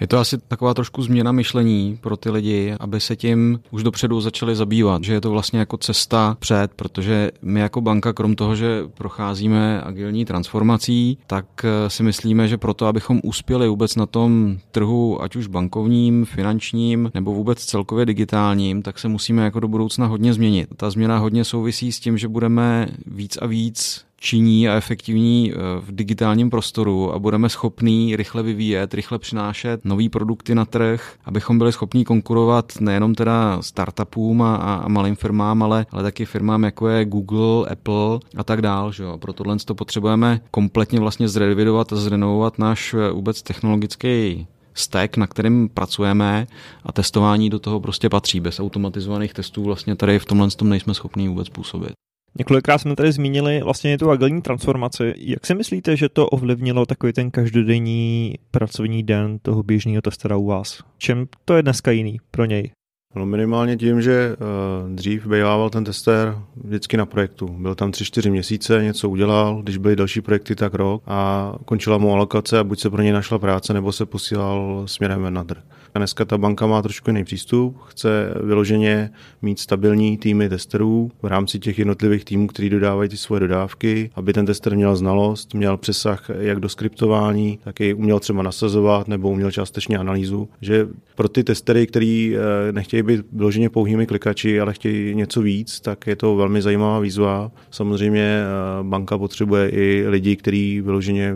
Je 0.00 0.06
to 0.06 0.18
asi 0.18 0.38
taková 0.38 0.74
trošku 0.74 1.02
změna 1.02 1.32
myšlení 1.32 1.98
pro 2.00 2.16
ty 2.16 2.30
lidi, 2.30 2.74
aby 2.80 3.00
se 3.00 3.16
tím 3.16 3.60
už 3.70 3.82
dopředu 3.82 4.20
začali 4.20 4.56
zabývat, 4.56 5.04
že 5.04 5.12
je 5.12 5.20
to 5.20 5.30
vlastně 5.30 5.58
jako 5.58 5.76
cesta 5.76 6.36
před, 6.38 6.68
protože 6.76 7.30
my 7.42 7.60
jako 7.60 7.80
banka, 7.80 8.12
krom 8.12 8.34
toho, 8.34 8.56
že 8.56 8.82
procházíme 8.94 9.80
agilní 9.80 10.24
transformací, 10.24 11.18
tak 11.26 11.46
eh, 11.64 11.90
si 11.90 12.02
myslíme, 12.02 12.48
že 12.48 12.58
proto, 12.58 12.86
abychom 12.86 13.20
uspěli 13.24 13.68
vůbec 13.68 13.96
na 13.96 14.06
tom 14.06 14.58
trhu, 14.70 15.22
ať 15.22 15.36
už 15.36 15.46
bankovním, 15.46 16.24
finančním 16.24 17.10
nebo 17.14 17.34
vůbec 17.34 17.64
celkově 17.64 18.06
digitálním, 18.06 18.82
tak 18.82 18.98
se 18.98 19.08
musíme 19.08 19.44
jako 19.44 19.60
do 19.60 19.68
budoucna 19.68 20.06
hodně 20.06 20.34
změnit. 20.34 20.68
Ta 20.76 20.90
změna 20.90 21.18
hodně 21.18 21.44
souvisí 21.44 21.92
s 21.92 22.00
tím, 22.00 22.18
že 22.18 22.28
budeme 22.28 22.88
víc 23.06 23.38
a 23.42 23.46
víc 23.46 24.04
činí 24.22 24.68
a 24.68 24.74
efektivní 24.74 25.52
eh, 25.52 25.56
v 25.80 25.92
digitálním 25.94 26.50
prostoru 26.50 27.12
a 27.12 27.18
budeme 27.18 27.48
schopní 27.48 28.16
rychle 28.16 28.42
vyvíjet, 28.42 28.94
rychle 28.94 29.18
přinášet 29.18 29.84
nové 29.84 30.08
produkty 30.08 30.54
na 30.54 30.64
trh, 30.64 31.14
abychom 31.24 31.58
byli 31.58 31.72
schopni 31.72 32.04
konkurovat 32.04 32.72
nejenom 32.80 33.14
teda 33.14 33.62
startupům 33.62 34.42
a, 34.42 34.56
a 34.56 34.88
malým 34.88 35.16
firmám, 35.16 35.62
ale, 35.62 35.86
ale 35.90 36.02
taky 36.02 36.24
firmám 36.24 36.62
jako 36.62 36.88
je 36.88 37.04
Google, 37.04 37.68
Apple 37.70 38.18
a 38.36 38.44
tak 38.44 38.62
dál. 38.62 38.92
Že 38.92 39.02
jo. 39.02 39.18
Pro 39.18 39.32
tohle 39.32 39.56
to 39.64 39.74
potřebujeme 39.74 40.40
kompletně 40.50 41.00
vlastně 41.00 41.28
zrevidovat 41.28 41.92
a 41.92 41.96
zrenovovat 41.96 42.58
náš 42.58 42.94
eh, 42.94 43.12
vůbec 43.12 43.42
technologický 43.42 44.46
stack, 44.74 45.16
na 45.16 45.26
kterým 45.26 45.68
pracujeme 45.68 46.46
a 46.86 46.92
testování 46.92 47.50
do 47.50 47.58
toho 47.58 47.80
prostě 47.80 48.08
patří. 48.08 48.40
Bez 48.40 48.60
automatizovaných 48.60 49.34
testů 49.34 49.64
vlastně 49.64 49.96
tady 49.96 50.18
v 50.18 50.24
tomhle 50.24 50.50
tom 50.50 50.68
nejsme 50.68 50.94
schopni 50.94 51.28
vůbec 51.28 51.48
působit. 51.48 51.92
Několikrát 52.38 52.78
jsme 52.78 52.96
tady 52.96 53.12
zmínili 53.12 53.60
vlastně 53.62 53.98
tu 53.98 54.10
agilní 54.10 54.42
transformaci. 54.42 55.14
Jak 55.16 55.46
si 55.46 55.54
myslíte, 55.54 55.96
že 55.96 56.08
to 56.08 56.26
ovlivnilo 56.26 56.86
takový 56.86 57.12
ten 57.12 57.30
každodenní 57.30 58.34
pracovní 58.50 59.02
den 59.02 59.38
toho 59.38 59.62
běžného 59.62 60.02
testera 60.02 60.36
u 60.36 60.46
vás? 60.46 60.82
Čem 60.98 61.26
to 61.44 61.54
je 61.54 61.62
dneska 61.62 61.90
jiný 61.90 62.20
pro 62.30 62.44
něj? 62.44 62.70
No 63.14 63.26
minimálně 63.26 63.76
tím, 63.76 64.02
že 64.02 64.36
uh, 64.36 64.90
dřív 64.94 65.26
bývával 65.26 65.70
ten 65.70 65.84
tester 65.84 66.38
vždycky 66.64 66.96
na 66.96 67.06
projektu. 67.06 67.48
Byl 67.48 67.74
tam 67.74 67.90
3-4 67.90 68.30
měsíce, 68.30 68.84
něco 68.84 69.10
udělal, 69.10 69.62
když 69.62 69.76
byly 69.76 69.96
další 69.96 70.20
projekty, 70.20 70.54
tak 70.54 70.74
rok 70.74 71.02
a 71.06 71.52
končila 71.64 71.98
mu 71.98 72.12
alokace 72.12 72.58
a 72.58 72.64
buď 72.64 72.80
se 72.80 72.90
pro 72.90 73.02
něj 73.02 73.12
našla 73.12 73.38
práce, 73.38 73.74
nebo 73.74 73.92
se 73.92 74.06
posílal 74.06 74.82
směrem 74.86 75.34
na 75.34 75.44
trh. 75.44 75.62
A 75.94 75.98
dneska 75.98 76.24
ta 76.24 76.38
banka 76.38 76.66
má 76.66 76.82
trošku 76.82 77.10
jiný 77.10 77.24
přístup, 77.24 77.76
chce 77.86 78.34
vyloženě 78.42 79.10
mít 79.42 79.58
stabilní 79.58 80.18
týmy 80.18 80.48
testerů 80.48 81.10
v 81.22 81.26
rámci 81.26 81.58
těch 81.58 81.78
jednotlivých 81.78 82.24
týmů, 82.24 82.46
který 82.46 82.70
dodávají 82.70 83.08
ty 83.08 83.16
svoje 83.16 83.40
dodávky, 83.40 84.10
aby 84.14 84.32
ten 84.32 84.46
tester 84.46 84.76
měl 84.76 84.96
znalost, 84.96 85.54
měl 85.54 85.76
přesah 85.76 86.30
jak 86.38 86.60
do 86.60 86.68
skriptování, 86.68 87.58
tak 87.64 87.80
i 87.80 87.94
uměl 87.94 88.20
třeba 88.20 88.42
nasazovat 88.42 89.08
nebo 89.08 89.30
uměl 89.30 89.50
částečně 89.50 89.98
analýzu. 89.98 90.48
Že 90.60 90.88
pro 91.14 91.28
ty 91.28 91.44
testery, 91.44 91.86
kteří 91.86 92.36
eh, 92.36 92.72
nechtějí 93.02 93.62
být 93.62 93.72
pouhými 93.72 94.06
klikači, 94.06 94.60
ale 94.60 94.72
chtějí 94.72 95.14
něco 95.14 95.42
víc, 95.42 95.80
tak 95.80 96.06
je 96.06 96.16
to 96.16 96.36
velmi 96.36 96.62
zajímavá 96.62 96.98
výzva. 96.98 97.50
Samozřejmě 97.70 98.22
eh, 98.22 98.82
banka 98.82 99.18
potřebuje 99.18 99.68
i 99.68 100.04
lidi, 100.08 100.36
kteří 100.36 100.80
vyloženě 100.80 101.34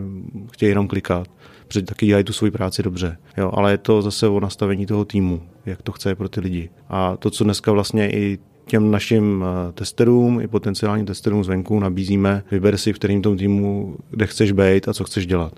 chtějí 0.52 0.70
jenom 0.70 0.88
klikat 0.88 1.28
protože 1.68 1.82
taky 1.82 2.06
dělají 2.06 2.24
tu 2.24 2.32
svoji 2.32 2.50
práci 2.50 2.82
dobře. 2.82 3.16
Jo, 3.36 3.50
ale 3.54 3.70
je 3.70 3.78
to 3.78 4.02
zase 4.02 4.28
o 4.28 4.40
nastavení 4.40 4.86
toho 4.86 5.04
týmu, 5.04 5.42
jak 5.66 5.82
to 5.82 5.92
chce 5.92 6.14
pro 6.14 6.28
ty 6.28 6.40
lidi. 6.40 6.70
A 6.88 7.16
to, 7.16 7.30
co 7.30 7.44
dneska 7.44 7.72
vlastně 7.72 8.10
i 8.10 8.38
těm 8.66 8.90
našim 8.90 9.44
eh, 9.44 9.72
testerům 9.72 10.40
i 10.40 10.48
potenciálním 10.48 11.06
testerům 11.06 11.44
zvenku 11.44 11.80
nabízíme, 11.80 12.42
vyber 12.50 12.76
si 12.76 12.92
v 12.92 12.98
kterým 12.98 13.22
tom 13.22 13.36
týmu, 13.36 13.96
kde 14.10 14.26
chceš 14.26 14.52
být 14.52 14.88
a 14.88 14.94
co 14.94 15.04
chceš 15.04 15.26
dělat. 15.26 15.52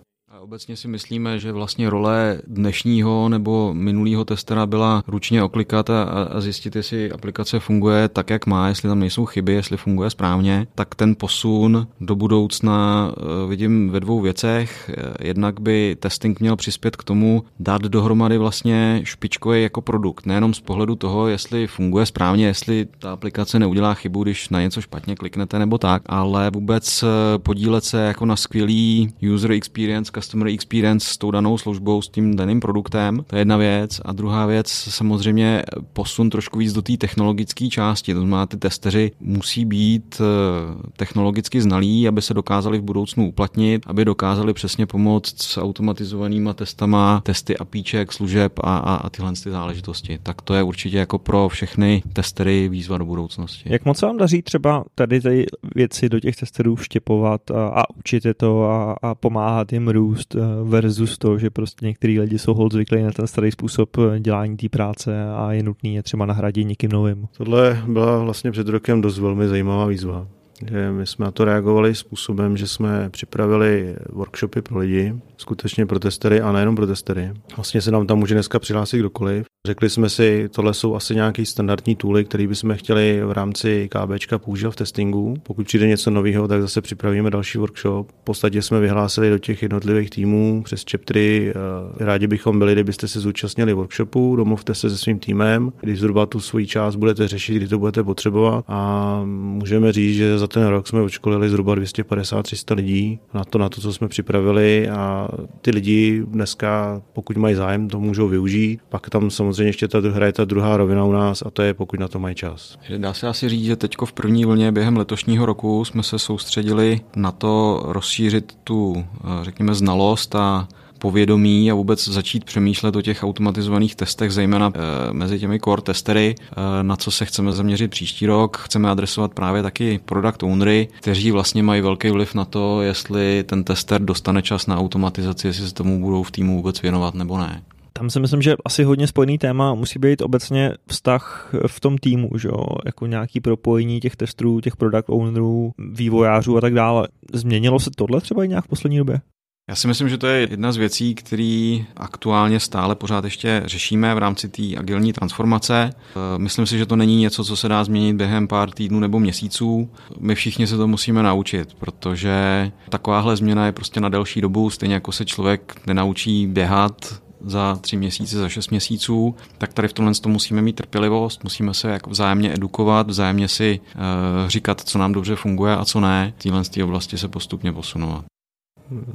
Obecně 0.49 0.77
si 0.77 0.89
myslíme, 0.89 1.39
že 1.39 1.53
vlastně 1.53 1.91
role 1.91 2.41
dnešního 2.47 3.29
nebo 3.29 3.75
minulého 3.75 4.25
testera 4.25 4.67
byla 4.67 5.05
ručně 5.07 5.43
oklikat 5.43 5.91
a, 5.91 6.03
a 6.03 6.41
zjistit, 6.41 6.77
jestli 6.77 7.13
aplikace 7.13 7.61
funguje 7.61 8.09
tak, 8.09 8.31
jak 8.31 8.47
má, 8.47 8.69
jestli 8.69 8.89
tam 8.89 8.99
nejsou 8.99 9.25
chyby, 9.27 9.53
jestli 9.53 9.77
funguje 9.77 10.11
správně, 10.11 10.67
tak 10.75 10.95
ten 10.95 11.15
posun 11.15 11.87
do 12.01 12.17
budoucna 12.17 13.11
eh, 13.17 13.49
vidím 13.49 13.91
ve 13.91 14.01
dvou 14.01 14.21
věcech. 14.21 14.91
Jednak 15.21 15.61
by 15.61 15.97
testing 16.01 16.41
měl 16.41 16.57
přispět 16.57 16.97
k 16.97 17.05
tomu 17.05 17.45
dát 17.61 17.83
dohromady 17.83 18.39
vlastně 18.39 19.01
špičkový 19.05 19.63
jako 19.63 19.81
produkt, 19.81 20.27
nejenom 20.27 20.55
z 20.55 20.61
pohledu 20.61 20.95
toho, 20.95 21.29
jestli 21.29 21.67
funguje 21.67 22.07
správně, 22.07 22.47
jestli 22.47 22.87
ta 22.99 23.13
aplikace 23.13 23.59
neudělá 23.59 23.95
chybu, 23.95 24.23
když 24.23 24.49
na 24.49 24.61
něco 24.61 24.81
špatně 24.81 25.17
kliknete 25.17 25.59
nebo 25.59 25.79
tak, 25.79 26.03
ale 26.07 26.51
vůbec 26.51 27.03
eh, 27.03 27.39
podílet 27.39 27.85
se 27.85 28.01
jako 28.01 28.27
na 28.27 28.37
skvělý 28.37 29.13
user 29.35 29.53
experience, 29.53 30.13
customer 30.15 30.38
customer 30.39 30.55
experience 30.55 31.09
s 31.09 31.19
tou 31.19 31.31
danou 31.31 31.59
službou, 31.59 32.03
s 32.03 32.09
tím 32.09 32.37
daným 32.37 32.61
produktem. 32.61 33.25
To 33.27 33.37
je 33.37 33.41
jedna 33.41 33.57
věc. 33.57 34.01
A 34.05 34.13
druhá 34.13 34.47
věc, 34.47 34.69
samozřejmě 34.69 35.63
posun 35.93 36.31
trošku 36.31 36.59
víc 36.59 36.73
do 36.73 36.83
té 36.83 36.97
technologické 36.97 37.69
části. 37.69 38.15
To 38.15 38.21
znamená, 38.21 38.47
ty 38.47 38.57
testeři 38.57 39.13
musí 39.21 39.65
být 39.65 40.21
eh, 40.21 40.91
technologicky 40.97 41.61
znalí, 41.61 42.09
aby 42.09 42.23
se 42.23 42.35
dokázali 42.35 42.79
v 42.79 42.83
budoucnu 42.83 43.29
uplatnit, 43.29 43.83
aby 43.87 44.05
dokázali 44.05 44.53
přesně 44.53 44.87
pomoct 44.87 45.43
s 45.43 45.61
automatizovanýma 45.61 46.55
testama, 46.55 47.21
testy 47.25 47.57
APIček, 47.57 48.13
služeb 48.13 48.59
a, 48.59 48.79
a, 48.79 48.95
a 48.95 49.11
tyhle 49.11 49.33
ty 49.33 49.51
záležitosti. 49.51 50.19
Tak 50.23 50.43
to 50.43 50.55
je 50.55 50.63
určitě 50.63 50.99
jako 50.99 51.19
pro 51.19 51.49
všechny 51.49 52.03
testery 52.13 52.69
výzva 52.69 52.99
do 52.99 53.05
budoucnosti. 53.05 53.63
Jak 53.67 53.85
moc 53.85 53.99
se 53.99 54.07
vám 54.07 54.17
daří 54.17 54.43
třeba 54.43 54.85
tady 54.95 55.21
ty 55.21 55.47
věci 55.75 56.09
do 56.09 56.21
těch 56.21 56.37
testerů 56.37 56.77
vštěpovat 56.77 57.51
a, 57.51 57.69
a 57.69 57.91
učit 57.97 58.25
je 58.25 58.35
to 58.35 58.65
a, 58.65 58.97
a 59.03 59.15
pomáhat 59.15 59.73
jim 59.73 59.89
růst? 59.89 60.28
Růst 60.35 60.45
eh, 60.45 60.71
versus 60.71 61.19
to, 61.19 61.39
že 61.39 61.51
prostě 61.51 61.87
některý 61.87 62.21
lidi 62.21 62.39
jsou 62.39 62.55
hold 62.55 62.73
zvyklí 62.73 63.03
na 63.03 63.11
ten 63.11 63.27
starý 63.27 63.51
způsob 63.51 63.97
eh, 63.99 64.21
dělání 64.21 64.57
té 64.57 64.69
práce 64.69 65.25
a 65.37 65.53
je 65.53 65.63
nutný 65.63 65.95
je 65.95 66.03
třeba 66.03 66.27
nahradit 66.27 66.65
někým 66.65 66.93
novým. 66.93 67.29
Tohle 67.37 67.83
byla 67.89 68.19
vlastně 68.19 68.51
před 68.51 68.69
rokem 68.69 69.01
dost 69.01 69.19
velmi 69.19 69.49
zajímavá 69.49 69.87
výzva. 69.87 70.27
Že 70.67 70.93
my 70.93 71.07
jsme 71.07 71.25
na 71.25 71.31
to 71.31 71.45
reagovali 71.45 71.95
způsobem, 71.95 72.57
že 72.57 72.69
jsme 72.69 73.11
připravili 73.11 73.97
workshopy 74.09 74.63
pro 74.63 74.79
lidi, 74.79 75.15
skutečně 75.37 75.87
pro 75.87 75.99
testery 75.99 76.41
a 76.41 76.53
nejenom 76.53 76.77
pro 76.77 76.87
testery. 76.87 77.33
Vlastně 77.57 77.83
se 77.83 77.91
nám 77.91 78.07
tam 78.07 78.19
může 78.19 78.35
dneska 78.35 78.59
přihlásit 78.59 78.99
kdokoliv. 78.99 79.47
Řekli 79.67 79.91
jsme 79.91 80.09
si, 80.09 80.49
tohle 80.49 80.75
jsou 80.75 80.95
asi 80.95 81.15
nějaký 81.15 81.47
standardní 81.47 81.97
tooly, 81.97 82.25
které 82.25 82.47
bychom 82.47 82.75
chtěli 82.75 83.21
v 83.25 83.33
rámci 83.33 83.89
KBčka 83.89 84.39
používat 84.39 84.71
v 84.71 84.77
testingu. 84.77 85.35
Pokud 85.43 85.67
přijde 85.67 85.87
něco 85.87 86.11
nového, 86.11 86.49
tak 86.49 86.61
zase 86.61 86.81
připravíme 86.81 87.31
další 87.31 87.59
workshop. 87.59 88.11
V 88.11 88.25
podstatě 88.25 88.63
jsme 88.63 88.81
vyhlásili 88.81 89.31
do 89.31 89.39
těch 89.39 89.63
jednotlivých 89.63 90.11
týmů 90.11 90.63
přes 90.65 90.85
chaptery. 90.91 91.53
Eh, 92.01 92.05
rádi 92.05 92.27
bychom 92.27 92.59
byli, 92.59 92.73
kdybyste 92.73 93.09
se 93.09 93.21
zúčastnili 93.21 93.73
workshopu, 93.73 94.37
domluvte 94.37 94.75
se 94.75 94.91
se 94.91 94.99
svým 94.99 95.19
týmem, 95.19 95.73
když 95.81 96.01
zhruba 96.01 96.27
tu 96.27 96.41
svoji 96.41 96.67
část 96.67 96.97
budete 96.97 97.29
řešit, 97.29 97.55
kdy 97.55 97.69
to 97.69 97.79
budete 97.79 98.05
potřebovat. 98.05 98.65
A 98.69 99.21
můžeme 99.25 99.93
říct, 99.93 100.17
že 100.17 100.39
za 100.39 100.48
ten 100.49 100.67
rok 100.67 100.89
jsme 100.89 101.01
odškolili 101.01 101.49
zhruba 101.49 101.75
250-300 101.75 102.77
lidí 102.77 103.19
na 103.35 103.45
to, 103.45 103.59
na 103.59 103.69
to, 103.69 103.81
co 103.81 103.93
jsme 103.93 104.09
připravili 104.09 104.89
a 104.89 105.29
ty 105.63 105.71
lidi 105.71 106.23
dneska, 106.27 107.03
pokud 107.13 107.37
mají 107.37 107.55
zájem, 107.55 107.89
to 107.89 108.01
můžou 108.01 108.29
využít. 108.29 108.81
Pak 108.89 109.11
tam 109.11 109.31
samozřejmě 109.31 109.69
ještě 109.69 109.89
ta 109.89 109.99
hraje 110.01 110.33
ta 110.33 110.45
druhá 110.45 110.77
rovina 110.77 111.05
u 111.05 111.13
nás 111.13 111.43
a 111.47 111.51
to 111.51 111.63
je, 111.63 111.75
pokud 111.75 112.01
na 112.01 112.09
to 112.09 112.19
mají 112.19 112.35
čas. 112.35 112.79
Dá 112.97 113.15
se 113.15 113.29
asi 113.29 113.49
říct, 113.49 113.65
že 113.65 113.77
teď 113.77 113.97
v 114.05 114.13
první 114.13 114.45
vlně 114.45 114.73
během 114.73 114.97
letošního 114.97 115.47
roku 115.47 115.85
jsme 115.85 116.03
se 116.03 116.19
soustředili 116.19 117.01
na 117.17 117.33
to 117.33 117.83
rozšířit 117.85 118.59
tu, 118.65 119.05
řekněme, 119.43 119.75
znalost 119.75 120.35
a 120.35 120.69
povědomí 120.99 121.71
a 121.71 121.75
vůbec 121.75 122.09
začít 122.09 122.45
přemýšlet 122.45 122.97
o 122.97 123.03
těch 123.03 123.25
automatizovaných 123.25 123.97
testech, 123.97 124.33
zejména 124.33 124.73
e, 124.75 125.13
mezi 125.13 125.39
těmi 125.39 125.61
core 125.61 125.83
testery, 125.83 126.35
e, 126.41 126.83
na 126.83 126.97
co 126.97 127.11
se 127.11 127.25
chceme 127.25 127.53
zaměřit 127.53 127.91
příští 127.91 128.27
rok. 128.27 128.57
Chceme 128.57 128.91
adresovat 128.91 129.35
právě 129.35 129.63
taky 129.63 130.01
product 130.05 130.43
ownery, 130.43 130.89
kteří 131.01 131.31
vlastně 131.31 131.63
mají 131.63 131.81
velký 131.81 132.11
vliv 132.11 132.35
na 132.35 132.45
to, 132.45 132.83
jestli 132.83 133.45
ten 133.47 133.65
tester 133.65 134.03
dostane 134.03 134.43
čas 134.43 134.67
na 134.67 134.79
automatizaci, 134.79 135.47
jestli 135.47 135.69
se 135.69 135.75
tomu 135.75 136.01
budou 136.01 136.23
v 136.23 136.31
týmu 136.31 136.57
vůbec 136.57 136.83
věnovat 136.83 137.15
nebo 137.15 137.39
ne. 137.39 137.63
Tam 137.93 138.11
si 138.11 138.21
myslím, 138.21 138.43
že 138.43 138.57
asi 138.65 138.85
hodně 138.85 139.07
spojený 139.07 139.39
téma 139.39 139.75
musí 139.75 139.99
být 139.99 140.23
obecně 140.23 140.73
vztah 140.87 141.55
v 141.67 141.81
tom 141.81 141.99
týmu, 141.99 142.31
že 142.39 142.49
jo? 142.49 142.65
jako 142.87 143.07
nějaký 143.07 143.41
propojení 143.41 144.01
těch 144.01 144.17
testů, 144.17 144.61
těch 144.61 144.77
product 144.77 145.05
ownerů, 145.09 145.73
vývojářů 145.79 146.57
a 146.57 146.61
tak 146.61 146.75
dále. 146.75 147.09
Změnilo 147.33 147.81
se 147.81 147.91
tohle 147.97 148.21
třeba 148.21 148.45
i 148.45 148.49
nějak 148.49 148.65
v 148.65 148.69
poslední 148.69 148.99
době? 148.99 149.21
Já 149.69 149.75
si 149.75 149.89
myslím, 149.89 150.09
že 150.09 150.19
to 150.19 150.27
je 150.27 150.41
jedna 150.41 150.73
z 150.73 150.77
věcí, 150.77 151.15
které 151.15 151.79
aktuálně 151.97 152.61
stále 152.61 152.95
pořád 152.95 153.25
ještě 153.25 153.63
řešíme 153.65 154.15
v 154.15 154.19
rámci 154.19 154.49
té 154.49 154.63
agilní 154.79 155.13
transformace. 155.13 155.91
E, 156.35 156.39
myslím 156.39 156.67
si, 156.67 156.79
že 156.79 156.87
to 156.87 156.97
není 156.97 157.17
něco, 157.17 157.45
co 157.45 157.57
se 157.57 157.69
dá 157.69 157.85
změnit 157.85 158.17
během 158.17 158.49
pár 158.49 158.71
týdnů 158.71 159.01
nebo 159.01 159.21
měsíců. 159.21 159.91
My 160.21 160.35
všichni 160.35 160.67
se 160.67 160.77
to 160.77 160.87
musíme 160.87 161.23
naučit, 161.23 161.75
protože 161.75 162.71
takováhle 162.89 163.37
změna 163.37 163.67
je 163.67 163.73
prostě 163.73 164.01
na 164.01 164.09
delší 164.09 164.41
dobu, 164.41 164.71
stejně 164.71 164.95
jako 164.95 165.13
se 165.13 165.25
člověk 165.25 165.81
nenaučí 165.87 166.47
běhat 166.47 167.23
za 167.41 167.79
tři 167.81 167.97
měsíce, 167.97 168.39
za 168.39 168.49
šest 168.49 168.71
měsíců, 168.71 169.35
tak 169.59 169.73
tady 169.73 169.89
v 169.89 169.93
tomhle 169.93 170.15
to 170.15 170.29
musíme 170.29 170.63
mít 170.63 170.77
trpělivost, 170.77 171.45
musíme 171.45 171.75
se 171.75 171.91
jako 171.91 172.11
vzájemně 172.11 172.55
edukovat, 172.55 173.09
vzájemně 173.09 173.49
si 173.49 173.81
uh, 173.95 174.01
říkat, 174.49 174.81
co 174.81 174.99
nám 174.99 175.13
dobře 175.13 175.37
funguje 175.37 175.77
a 175.77 175.85
co 175.85 176.01
ne, 176.01 176.33
v 176.39 176.43
téhle 176.43 176.63
oblasti 176.85 177.19
se 177.19 177.29
postupně 177.29 177.73
posunovat. 177.73 178.25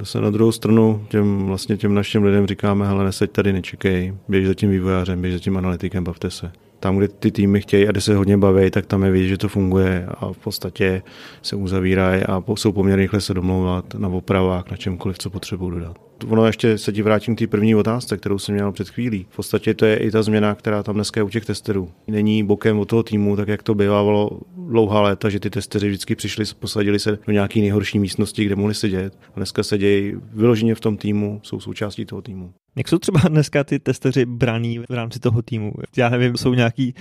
Se 0.02 0.20
na 0.20 0.30
druhou 0.30 0.52
stranu 0.52 1.06
těm, 1.08 1.46
vlastně 1.46 1.76
těm 1.76 1.94
našim 1.94 2.24
lidem 2.24 2.46
říkáme, 2.46 2.86
hele, 2.86 3.04
neseď 3.04 3.30
tady, 3.30 3.52
nečekej, 3.52 4.14
běž 4.28 4.46
za 4.46 4.54
tím 4.54 4.70
vývojářem, 4.70 5.20
běž 5.20 5.34
za 5.34 5.40
tím 5.40 5.56
analytikem, 5.56 6.04
bavte 6.04 6.30
se. 6.30 6.52
Tam, 6.80 6.96
kde 6.96 7.08
ty 7.08 7.30
týmy 7.30 7.60
chtějí 7.60 7.88
a 7.88 7.90
kde 7.90 8.00
se 8.00 8.14
hodně 8.14 8.36
baví, 8.36 8.70
tak 8.70 8.86
tam 8.86 9.04
je 9.04 9.10
vidět, 9.10 9.28
že 9.28 9.38
to 9.38 9.48
funguje 9.48 10.06
a 10.08 10.32
v 10.32 10.38
podstatě 10.38 11.02
se 11.42 11.56
uzavírají 11.56 12.22
a 12.22 12.42
jsou 12.54 12.72
poměrně 12.72 13.02
rychle 13.02 13.20
se 13.20 13.34
domlouvat 13.34 13.94
na 13.94 14.08
opravách, 14.08 14.70
na 14.70 14.76
čemkoliv, 14.76 15.18
co 15.18 15.30
potřebují 15.30 15.72
dodat 15.72 15.98
ono 16.28 16.46
ještě 16.46 16.78
se 16.78 16.92
ti 16.92 17.02
vrátím 17.02 17.36
k 17.36 17.38
té 17.38 17.46
první 17.46 17.74
otázce, 17.74 18.16
kterou 18.16 18.38
jsem 18.38 18.54
měl 18.54 18.72
před 18.72 18.88
chvílí. 18.88 19.26
V 19.30 19.36
podstatě 19.36 19.74
to 19.74 19.84
je 19.84 19.96
i 19.96 20.10
ta 20.10 20.22
změna, 20.22 20.54
která 20.54 20.82
tam 20.82 20.94
dneska 20.94 21.20
je 21.20 21.24
u 21.24 21.28
těch 21.28 21.44
testerů. 21.44 21.90
Není 22.06 22.42
bokem 22.42 22.78
od 22.78 22.88
toho 22.88 23.02
týmu, 23.02 23.36
tak 23.36 23.48
jak 23.48 23.62
to 23.62 23.74
bývalo 23.74 24.30
dlouhá 24.56 25.00
léta, 25.00 25.28
že 25.28 25.40
ty 25.40 25.50
testeři 25.50 25.88
vždycky 25.88 26.14
přišli, 26.14 26.44
posadili 26.58 26.98
se 26.98 27.18
do 27.26 27.32
nějaké 27.32 27.60
nejhorší 27.60 27.98
místnosti, 27.98 28.44
kde 28.44 28.56
mohli 28.56 28.74
sedět. 28.74 29.18
A 29.28 29.36
dneska 29.36 29.62
sedějí 29.62 30.14
vyloženě 30.32 30.74
v 30.74 30.80
tom 30.80 30.96
týmu, 30.96 31.40
jsou 31.42 31.60
součástí 31.60 32.04
toho 32.04 32.22
týmu. 32.22 32.52
Jak 32.76 32.88
jsou 32.88 32.98
třeba 32.98 33.20
dneska 33.28 33.64
ty 33.64 33.78
testeři 33.78 34.26
braní 34.26 34.78
v 34.78 34.94
rámci 34.94 35.20
toho 35.20 35.42
týmu? 35.42 35.72
Já 35.96 36.08
nevím, 36.08 36.36
jsou 36.36 36.54
nějaký 36.54 36.94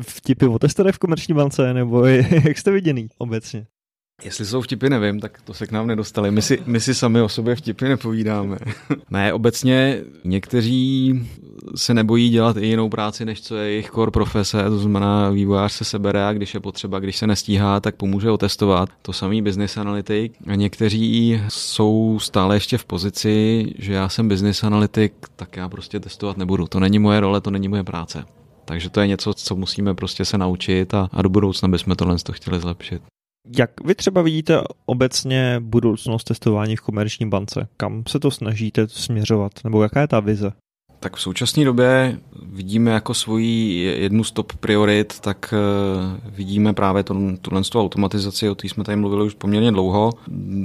vtipy 0.00 0.46
o 0.46 0.58
testerech 0.58 0.94
v 0.94 0.98
komerční 0.98 1.34
bance, 1.34 1.74
nebo 1.74 2.06
jak 2.44 2.58
jste 2.58 2.70
viděný 2.70 3.08
obecně? 3.18 3.66
Jestli 4.24 4.46
jsou 4.46 4.60
vtipy, 4.60 4.90
nevím, 4.90 5.20
tak 5.20 5.42
to 5.42 5.54
se 5.54 5.66
k 5.66 5.72
nám 5.72 5.86
nedostali. 5.86 6.30
My 6.30 6.42
si, 6.42 6.62
my 6.66 6.80
si 6.80 6.94
sami 6.94 7.20
o 7.20 7.28
sobě 7.28 7.56
vtipy 7.56 7.88
nepovídáme. 7.88 8.58
ne, 9.10 9.32
obecně 9.32 10.00
někteří 10.24 11.20
se 11.74 11.94
nebojí 11.94 12.28
dělat 12.28 12.56
i 12.56 12.66
jinou 12.66 12.88
práci, 12.88 13.24
než 13.24 13.40
co 13.40 13.56
je 13.56 13.70
jejich 13.70 13.90
core 13.90 14.10
profese, 14.10 14.64
to 14.64 14.78
znamená 14.78 15.30
vývojář 15.30 15.72
se 15.72 15.84
sebere 15.84 16.26
a 16.26 16.32
když 16.32 16.54
je 16.54 16.60
potřeba, 16.60 16.98
když 16.98 17.16
se 17.16 17.26
nestíhá, 17.26 17.80
tak 17.80 17.96
pomůže 17.96 18.30
otestovat. 18.30 18.88
To 19.02 19.12
samý 19.12 19.42
business 19.42 19.76
analytik. 19.76 20.32
A 20.46 20.54
někteří 20.54 21.42
jsou 21.48 22.18
stále 22.20 22.56
ještě 22.56 22.78
v 22.78 22.84
pozici, 22.84 23.66
že 23.78 23.92
já 23.92 24.08
jsem 24.08 24.28
business 24.28 24.64
analytik, 24.64 25.12
tak 25.36 25.56
já 25.56 25.68
prostě 25.68 26.00
testovat 26.00 26.36
nebudu. 26.36 26.66
To 26.66 26.80
není 26.80 26.98
moje 26.98 27.20
role, 27.20 27.40
to 27.40 27.50
není 27.50 27.68
moje 27.68 27.84
práce. 27.84 28.24
Takže 28.64 28.90
to 28.90 29.00
je 29.00 29.06
něco, 29.06 29.34
co 29.34 29.56
musíme 29.56 29.94
prostě 29.94 30.24
se 30.24 30.38
naučit 30.38 30.94
a, 30.94 31.08
a 31.12 31.22
do 31.22 31.28
budoucna 31.28 31.68
bychom 31.68 31.96
tohle 31.96 32.16
to 32.18 32.32
chtěli 32.32 32.60
zlepšit. 32.60 33.02
Jak 33.58 33.84
vy 33.84 33.94
třeba 33.94 34.22
vidíte 34.22 34.62
obecně 34.86 35.60
budoucnost 35.60 36.24
testování 36.24 36.76
v 36.76 36.80
komerční 36.80 37.28
bance? 37.28 37.68
Kam 37.76 38.02
se 38.08 38.20
to 38.20 38.30
snažíte 38.30 38.88
směřovat? 38.88 39.52
Nebo 39.64 39.82
jaká 39.82 40.00
je 40.00 40.08
ta 40.08 40.20
vize? 40.20 40.52
Tak 41.00 41.16
v 41.16 41.20
současné 41.20 41.64
době 41.64 42.18
vidíme 42.42 42.90
jako 42.90 43.14
svoji 43.14 43.78
jednu 43.78 44.24
z 44.24 44.30
top 44.30 44.52
priorit, 44.52 45.20
tak 45.20 45.54
eh, 45.54 46.30
vidíme 46.30 46.72
právě 46.72 47.04
tuhle 47.42 47.62
automatizaci, 47.74 48.48
o 48.48 48.54
té 48.54 48.66
jsme 48.68 48.84
tady 48.84 48.96
mluvili 48.96 49.24
už 49.24 49.34
poměrně 49.34 49.72
dlouho. 49.72 50.12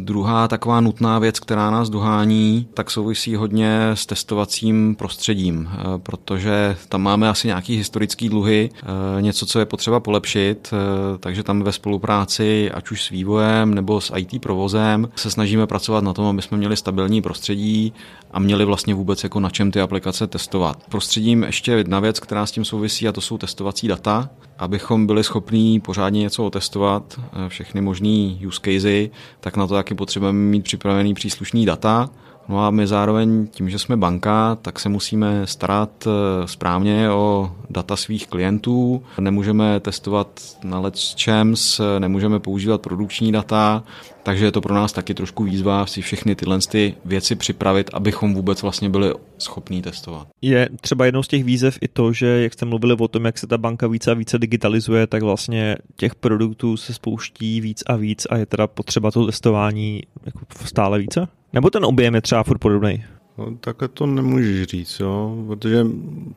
Druhá 0.04 0.48
taková 0.48 0.82
nutná 0.82 1.20
věc, 1.20 1.40
která 1.40 1.72
nás 1.72 1.90
dohání, 1.90 2.68
tak 2.74 2.92
souvisí 2.92 3.36
hodně 3.36 3.90
s 3.94 4.06
testovacím 4.06 4.96
prostředím, 4.96 5.70
eh, 5.72 5.78
protože 5.98 6.78
tam 6.90 7.02
máme 7.02 7.30
asi 7.30 7.48
nějaký 7.48 7.78
historický 7.78 8.30
dluhy, 8.30 8.70
eh, 8.74 9.22
něco, 9.22 9.46
co 9.46 9.60
je 9.60 9.66
potřeba 9.66 10.00
polepšit, 10.00 10.74
takže 11.20 11.44
tam 11.44 11.62
ve 11.62 11.72
spolupráci, 11.72 12.72
ať 12.72 12.92
už 12.92 13.04
s 13.04 13.10
vývojem 13.10 13.74
nebo 13.74 14.02
s 14.02 14.14
IT 14.16 14.40
provozem, 14.40 15.10
se 15.16 15.32
snažíme 15.32 15.68
pracovat 15.68 16.04
na 16.04 16.14
tom, 16.14 16.26
aby 16.26 16.42
jsme 16.42 16.58
měli 16.58 16.78
stabilní 16.78 17.22
prostředí 17.22 17.94
a 18.32 18.40
měli 18.40 18.66
vlastně 18.66 18.94
vůbec 18.94 19.24
jako 19.24 19.40
na 19.40 19.50
čem 19.50 19.72
ty 19.72 19.82
aplikace 19.82 20.23
testovat. 20.28 20.84
Prostředím 20.90 21.44
ještě 21.44 21.72
jedna 21.72 22.00
věc, 22.00 22.20
která 22.20 22.46
s 22.46 22.52
tím 22.52 22.66
souvisí 22.66 23.08
a 23.08 23.12
to 23.12 23.22
jsou 23.22 23.38
testovací 23.38 23.88
data. 23.88 24.30
Abychom 24.58 25.08
byli 25.08 25.24
schopní 25.24 25.80
pořádně 25.80 26.20
něco 26.20 26.46
otestovat, 26.46 27.20
eh, 27.20 27.50
všechny 27.50 27.82
možné 27.82 28.38
use 28.48 28.60
casey, 28.66 29.10
tak 29.40 29.58
na 29.58 29.68
to 29.68 29.74
taky 29.74 29.96
potřebujeme 29.96 30.40
mít 30.40 30.64
připravený 30.64 31.14
příslušný 31.14 31.66
data. 31.66 32.10
No 32.50 32.66
a 32.66 32.70
my 32.70 32.88
zároveň 32.88 33.48
tím, 33.48 33.70
že 33.70 33.80
jsme 33.80 33.98
banka, 33.98 34.58
tak 34.62 34.80
se 34.80 34.90
musíme 34.90 35.48
starat 35.48 36.08
eh, 36.08 36.48
správně 36.48 37.12
o 37.12 37.52
data 37.70 37.96
svých 37.96 38.28
klientů. 38.28 39.04
Nemůžeme 39.20 39.80
testovat 39.80 40.42
na 40.64 40.80
Let's 40.80 41.16
Champs, 41.24 41.82
nemůžeme 42.00 42.40
používat 42.40 42.82
produkční 42.82 43.32
data, 43.32 43.84
takže 44.24 44.46
je 44.46 44.52
to 44.52 44.62
pro 44.62 44.74
nás 44.74 44.92
taky 44.92 45.14
trošku 45.14 45.44
výzva 45.44 45.86
si 45.86 46.02
všechny 46.02 46.36
tyhle 46.36 46.60
ty 46.70 46.96
věci 47.06 47.36
připravit, 47.36 47.90
abychom 47.94 48.34
vůbec 48.34 48.62
vlastně 48.62 48.90
byli 48.90 49.14
schopní 49.38 49.82
testovat. 49.82 50.28
Je 50.42 50.70
třeba 50.82 51.06
jednou 51.06 51.24
z 51.24 51.28
těch 51.28 51.44
výzev 51.44 51.78
i 51.82 51.88
to, 51.88 52.14
že 52.14 52.28
jak 52.28 52.54
jste 52.54 52.66
mluvili 52.66 52.96
o 53.00 53.08
tom, 53.08 53.26
jak 53.26 53.38
se 53.38 53.48
ta 53.48 53.58
banka 53.58 53.88
více 53.88 54.12
a 54.12 54.14
více 54.14 54.40
digitalizuje, 54.40 55.08
tak 55.08 55.24
vlastně 55.24 55.78
těch 55.96 56.16
produktů 56.16 56.78
se 56.78 56.94
spouští 56.94 57.62
víc 57.62 57.84
a 57.88 57.96
víc 57.96 58.28
a 58.30 58.38
je 58.38 58.46
teda 58.46 58.68
potřeba 58.68 59.12
to 59.12 59.26
testování 59.26 60.02
jako 60.26 60.40
stále 60.66 61.00
více? 61.00 61.28
Nebo 61.54 61.70
ten 61.70 61.86
objem 61.86 62.16
je 62.16 62.22
třeba 62.22 62.44
furt 62.44 62.58
podobný? 62.58 63.04
No, 63.38 63.56
takhle 63.60 63.88
to 63.88 64.06
nemůžeš 64.06 64.64
říct, 64.64 65.00
jo? 65.00 65.44
protože 65.48 65.86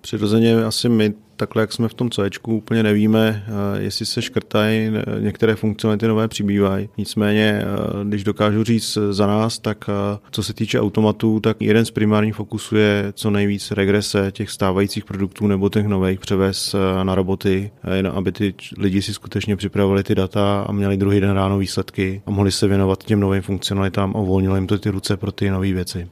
přirozeně 0.01 0.65
asi 0.65 0.89
my, 0.89 1.15
takhle 1.37 1.63
jak 1.63 1.73
jsme 1.73 1.89
v 1.89 1.95
tom 1.95 2.11
CEčku, 2.11 2.57
úplně 2.57 2.83
nevíme, 2.83 3.45
eh, 3.47 3.83
jestli 3.83 4.07
se 4.07 4.23
škrtají, 4.23 4.91
některé 5.21 5.55
funkcionality 5.57 6.09
nové 6.09 6.29
přibývají. 6.29 6.89
Nicméně, 6.99 7.63
eh, 7.63 8.05
když 8.05 8.25
dokážu 8.25 8.65
říct 8.65 8.99
za 9.11 9.27
nás, 9.27 9.59
tak 9.59 9.85
eh, 9.89 10.19
co 10.31 10.43
se 10.43 10.55
týče 10.55 10.81
automatů, 10.81 11.41
tak 11.41 11.57
jeden 11.61 11.85
z 11.85 11.91
primárních 11.91 12.35
fokusů 12.35 12.77
je 12.77 13.13
co 13.13 13.31
nejvíc 13.31 13.71
regrese 13.71 14.33
těch 14.33 14.51
stávajících 14.51 15.05
produktů 15.05 15.47
nebo 15.47 15.69
těch 15.69 15.87
nových 15.87 16.21
převez 16.21 16.75
na 17.03 17.15
roboty, 17.15 17.71
aby 18.13 18.33
ty 18.33 18.55
lidi 18.79 19.03
si 19.03 19.15
skutečně 19.15 19.57
připravili 19.57 20.03
ty 20.03 20.15
data 20.15 20.65
a 20.69 20.73
měli 20.73 20.97
druhý 20.97 21.21
den 21.21 21.31
ráno 21.31 21.59
výsledky 21.59 22.23
a 22.27 22.31
mohli 22.31 22.53
se 22.53 22.69
věnovat 22.69 23.05
těm 23.05 23.21
novým 23.21 23.43
funkcionalitám 23.43 24.13
a 24.17 24.19
uvolnili 24.19 24.59
jim 24.59 24.67
to 24.67 24.79
ty 24.79 24.91
ruce 24.91 25.17
pro 25.17 25.33
ty 25.33 25.51
nové 25.51 25.73
věci. 25.73 26.09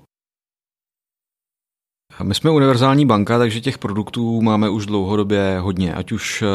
My 2.22 2.34
jsme 2.34 2.50
univerzální 2.50 3.06
banka, 3.06 3.38
takže 3.38 3.60
těch 3.60 3.78
produktů 3.78 4.42
máme 4.42 4.68
už 4.68 4.86
dlouhodobě 4.86 5.58
hodně. 5.60 5.94
Ať 5.94 6.12
už 6.12 6.42
eh, 6.42 6.46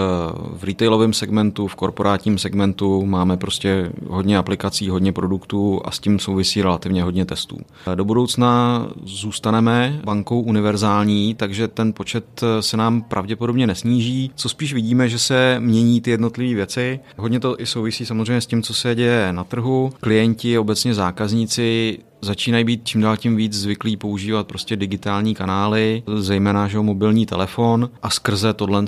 v 0.57 0.63
retailovém 0.63 1.13
segmentu, 1.13 1.67
v 1.67 1.75
korporátním 1.75 2.37
segmentu 2.37 3.05
máme 3.05 3.37
prostě 3.37 3.91
hodně 4.07 4.37
aplikací, 4.37 4.89
hodně 4.89 5.13
produktů 5.13 5.81
a 5.85 5.91
s 5.91 5.99
tím 5.99 6.19
souvisí 6.19 6.61
relativně 6.61 7.03
hodně 7.03 7.25
testů. 7.25 7.57
Do 7.95 8.05
budoucna 8.05 8.87
zůstaneme 9.03 10.01
bankou 10.05 10.41
univerzální, 10.41 11.35
takže 11.35 11.67
ten 11.67 11.93
počet 11.93 12.43
eh, 12.43 12.61
se 12.61 12.77
nám 12.77 13.01
pravděpodobně 13.01 13.67
nesníží. 13.67 14.31
Co 14.35 14.49
spíš 14.49 14.73
vidíme, 14.73 15.09
že 15.09 15.19
se 15.19 15.55
mění 15.59 16.01
ty 16.01 16.11
jednotlivé 16.11 16.55
věci. 16.55 16.99
Hodně 17.17 17.39
to 17.39 17.61
i 17.61 17.65
souvisí 17.65 18.05
samozřejmě 18.05 18.41
s 18.41 18.47
tím, 18.47 18.63
co 18.63 18.73
se 18.73 18.95
děje 18.95 19.33
na 19.33 19.43
trhu. 19.43 19.91
Klienti, 19.99 20.57
obecně 20.57 20.93
zákazníci 20.93 21.97
začínají 22.21 22.63
být 22.63 22.87
čím 22.87 23.01
dál 23.01 23.17
tím 23.17 23.35
víc 23.35 23.53
zvyklí 23.53 23.97
používat 23.97 24.47
prostě 24.47 24.75
digitální 24.75 25.35
kanály, 25.35 26.03
zejména 26.15 26.67
že 26.67 26.79
mobilní 26.79 27.25
telefon 27.25 27.89
a 28.01 28.09
skrze 28.09 28.53
tohle 28.53 28.83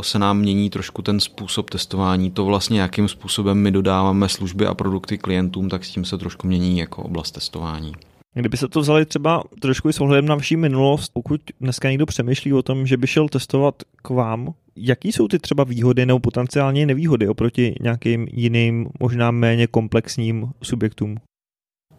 se 0.00 0.18
nám 0.18 0.38
mění 0.38 0.70
trošku 0.70 1.02
ten 1.02 1.20
způsob 1.20 1.70
testování. 1.70 2.30
To 2.30 2.44
vlastně, 2.44 2.80
jakým 2.80 3.08
způsobem 3.08 3.58
my 3.58 3.70
dodáváme 3.70 4.28
služby 4.28 4.66
a 4.66 4.74
produkty 4.74 5.18
klientům, 5.18 5.68
tak 5.68 5.84
s 5.84 5.90
tím 5.90 6.04
se 6.04 6.18
trošku 6.18 6.46
mění 6.46 6.78
jako 6.78 7.02
oblast 7.02 7.30
testování. 7.30 7.92
Kdyby 8.34 8.56
se 8.56 8.68
to 8.68 8.80
vzali 8.80 9.06
třeba 9.06 9.44
trošku 9.60 9.88
i 9.88 9.92
s 9.92 10.00
ohledem 10.00 10.26
na 10.26 10.34
vaší 10.34 10.56
minulost, 10.56 11.10
pokud 11.12 11.40
dneska 11.60 11.90
někdo 11.90 12.06
přemýšlí 12.06 12.52
o 12.52 12.62
tom, 12.62 12.86
že 12.86 12.96
by 12.96 13.06
šel 13.06 13.28
testovat 13.28 13.74
k 14.02 14.10
vám, 14.10 14.54
jaký 14.76 15.12
jsou 15.12 15.28
ty 15.28 15.38
třeba 15.38 15.64
výhody 15.64 16.06
nebo 16.06 16.20
potenciálně 16.20 16.86
nevýhody 16.86 17.28
oproti 17.28 17.74
nějakým 17.80 18.26
jiným, 18.32 18.88
možná 19.00 19.30
méně 19.30 19.66
komplexním 19.66 20.50
subjektům? 20.62 21.16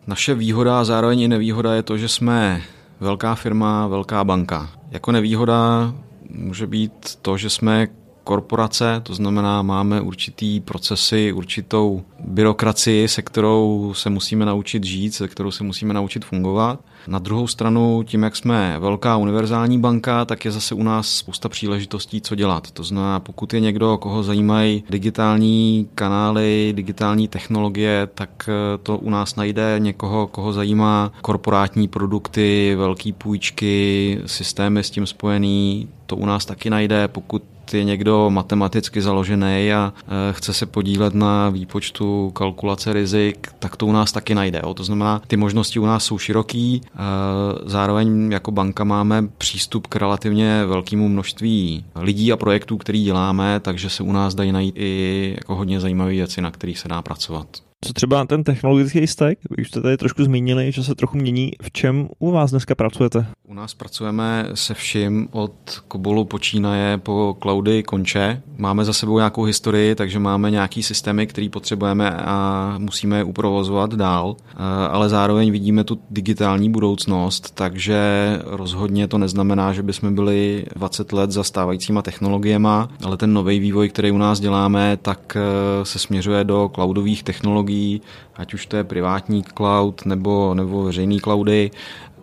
Naše 0.08 0.36
výhoda 0.36 0.80
a 0.80 0.84
zároveň 0.84 1.22
i 1.22 1.28
nevýhoda 1.28 1.74
je 1.74 1.84
to, 1.84 1.98
že 1.98 2.08
jsme 2.08 2.62
velká 3.00 3.36
firma, 3.36 3.88
velká 3.88 4.24
banka. 4.24 4.70
Jako 4.92 5.12
nevýhoda 5.12 5.94
může 6.30 6.68
být 6.68 7.16
to, 7.22 7.38
že 7.38 7.50
jsme 7.50 7.88
korporace, 8.24 9.02
to 9.04 9.16
znamená, 9.16 9.62
máme 9.62 10.02
určitý 10.02 10.60
procesy, 10.60 11.34
určitou 11.34 12.04
byrokracii, 12.20 13.08
se 13.08 13.22
kterou 13.22 13.94
se 13.96 14.10
musíme 14.10 14.46
naučit 14.46 14.84
žít, 14.84 15.14
se 15.14 15.28
kterou 15.28 15.52
se 15.52 15.64
musíme 15.64 15.94
naučit 15.94 16.26
fungovat. 16.26 16.80
Na 17.08 17.20
druhou 17.20 17.48
stranu, 17.48 18.04
tím, 18.04 18.24
jak 18.24 18.36
jsme 18.36 18.76
velká 18.80 19.18
univerzální 19.18 19.80
banka, 19.80 20.26
tak 20.26 20.46
je 20.46 20.52
zase 20.52 20.76
u 20.76 20.84
nás 20.84 21.10
spousta 21.10 21.50
příležitostí, 21.50 22.22
co 22.22 22.36
dělat. 22.36 22.72
To 22.72 22.84
znamená, 22.84 23.20
pokud 23.20 23.54
je 23.54 23.60
někdo, 23.60 23.98
koho 23.98 24.24
zajímají 24.24 24.84
digitální 24.90 25.90
kanály, 25.96 26.74
digitální 26.76 27.28
technologie, 27.28 28.08
tak 28.16 28.50
eh, 28.50 28.78
to 28.84 28.98
u 28.98 29.10
nás 29.10 29.36
najde 29.36 29.76
někoho, 29.78 30.28
koho 30.28 30.54
zajímá 30.54 31.12
korporátní 31.22 31.88
produkty, 31.88 32.76
velké 32.78 33.14
půjčky, 33.14 34.20
systémy 34.26 34.84
s 34.84 34.90
tím 34.90 35.06
spojený, 35.06 35.90
to 36.14 36.18
u 36.18 36.26
nás 36.26 36.46
taky 36.46 36.70
najde, 36.70 37.08
pokud 37.08 37.44
je 37.74 37.84
někdo 37.84 38.30
matematicky 38.30 39.02
založený 39.02 39.74
a 39.74 39.94
e, 40.30 40.34
chce 40.34 40.54
se 40.54 40.66
podílet 40.66 41.14
na 41.14 41.50
výpočtu 41.50 42.32
kalkulace 42.32 42.94
rizik, 42.94 43.48
tak 43.60 43.76
to 43.76 43.86
u 43.86 43.92
nás 43.92 44.12
taky 44.12 44.36
najde. 44.36 44.62
To 44.76 44.84
znamená, 44.84 45.22
ty 45.28 45.38
možnosti 45.38 45.80
u 45.80 45.86
nás 45.86 46.06
jsou 46.06 46.18
široký, 46.18 46.82
e, 46.86 47.00
zároveň 47.66 48.32
jako 48.32 48.52
banka 48.52 48.84
máme 48.84 49.28
přístup 49.38 49.88
k 49.88 49.96
relativně 49.96 50.66
velkému 50.66 51.10
množství 51.10 51.86
lidí 51.96 52.32
a 52.32 52.38
projektů, 52.38 52.78
který 52.78 53.04
děláme, 53.04 53.60
takže 53.60 53.90
se 53.90 54.04
u 54.04 54.12
nás 54.12 54.36
dají 54.36 54.52
najít 54.52 54.76
i 54.78 55.34
jako 55.38 55.56
hodně 55.56 55.80
zajímavé 55.80 56.12
věci, 56.12 56.42
na 56.42 56.52
kterých 56.52 56.80
se 56.80 56.88
dá 56.88 57.02
pracovat. 57.02 57.73
Co 57.84 57.94
třeba 57.94 58.26
ten 58.26 58.44
technologický 58.44 59.08
stack, 59.08 59.40
už 59.58 59.68
jste 59.68 59.82
tady 59.82 59.98
trošku 59.98 60.24
zmínili, 60.24 60.72
že 60.72 60.84
se 60.84 60.96
trochu 60.96 61.18
mění. 61.18 61.52
V 61.62 61.72
čem 61.72 62.10
u 62.20 62.32
vás 62.32 62.52
dneska 62.52 62.76
pracujete? 62.76 63.26
U 63.48 63.54
nás 63.54 63.74
pracujeme 63.74 64.50
se 64.54 64.74
vším 64.74 65.28
od 65.32 65.54
Kobolu 65.88 66.26
počínaje 66.26 66.98
po 66.98 67.38
cloudy 67.42 67.84
konče. 67.84 68.42
Máme 68.58 68.86
za 68.86 68.94
sebou 68.94 69.18
nějakou 69.18 69.44
historii, 69.44 69.96
takže 69.96 70.20
máme 70.20 70.52
nějaký 70.52 70.84
systémy, 70.84 71.28
který 71.28 71.50
potřebujeme 71.50 72.12
a 72.12 72.76
musíme 72.78 73.18
je 73.18 73.24
uprovozovat 73.24 73.94
dál, 73.96 74.36
eh, 74.40 74.56
ale 74.88 75.10
zároveň 75.10 75.52
vidíme 75.52 75.84
tu 75.84 76.00
digitální 76.10 76.70
budoucnost, 76.70 77.52
takže 77.56 78.00
rozhodně 78.46 79.08
to 79.08 79.18
neznamená, 79.18 79.74
že 79.74 79.84
bychom 79.84 80.16
byli 80.16 80.66
20 80.76 81.14
let 81.14 81.32
za 81.32 81.44
stávajícíma 81.44 82.02
technologiemi, 82.02 82.68
ale 83.04 83.18
ten 83.18 83.34
nový 83.34 83.60
vývoj, 83.60 83.90
který 83.90 84.12
u 84.12 84.18
nás 84.18 84.40
děláme, 84.40 84.98
tak 85.02 85.38
eh, 85.38 85.86
se 85.86 86.00
směřuje 86.00 86.44
do 86.44 86.72
cloudových 86.76 87.24
technologií, 87.24 87.73
ať 88.36 88.54
už 88.54 88.66
to 88.66 88.78
je 88.78 88.84
privátní 88.84 89.44
cloud 89.58 90.06
nebo, 90.06 90.54
nebo 90.54 90.84
veřejný 90.84 91.20
cloudy, 91.20 91.72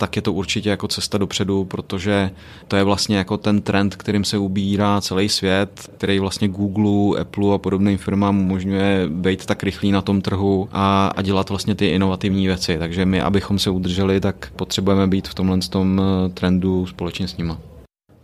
tak 0.00 0.16
je 0.16 0.22
to 0.22 0.32
určitě 0.32 0.70
jako 0.70 0.88
cesta 0.88 1.18
dopředu, 1.18 1.64
protože 1.64 2.30
to 2.68 2.76
je 2.76 2.84
vlastně 2.84 3.16
jako 3.16 3.36
ten 3.36 3.60
trend, 3.60 3.96
kterým 3.96 4.24
se 4.24 4.38
ubírá 4.38 5.00
celý 5.00 5.28
svět, 5.28 5.90
který 5.96 6.18
vlastně 6.18 6.48
Google, 6.48 7.20
Apple 7.20 7.54
a 7.54 7.58
podobným 7.58 7.98
firmám 7.98 8.38
umožňuje 8.38 9.08
být 9.08 9.46
tak 9.46 9.62
rychlý 9.62 9.92
na 9.92 10.02
tom 10.02 10.20
trhu 10.20 10.68
a, 10.72 11.12
a 11.16 11.22
dělat 11.22 11.50
vlastně 11.50 11.74
ty 11.74 11.86
inovativní 11.86 12.46
věci. 12.46 12.78
Takže 12.78 13.06
my, 13.06 13.20
abychom 13.20 13.58
se 13.58 13.70
udrželi, 13.70 14.20
tak 14.20 14.52
potřebujeme 14.56 15.06
být 15.06 15.28
v 15.28 15.34
tomhle 15.34 15.58
tom 15.58 16.02
trendu 16.34 16.86
společně 16.86 17.28
s 17.28 17.36
nima. 17.36 17.69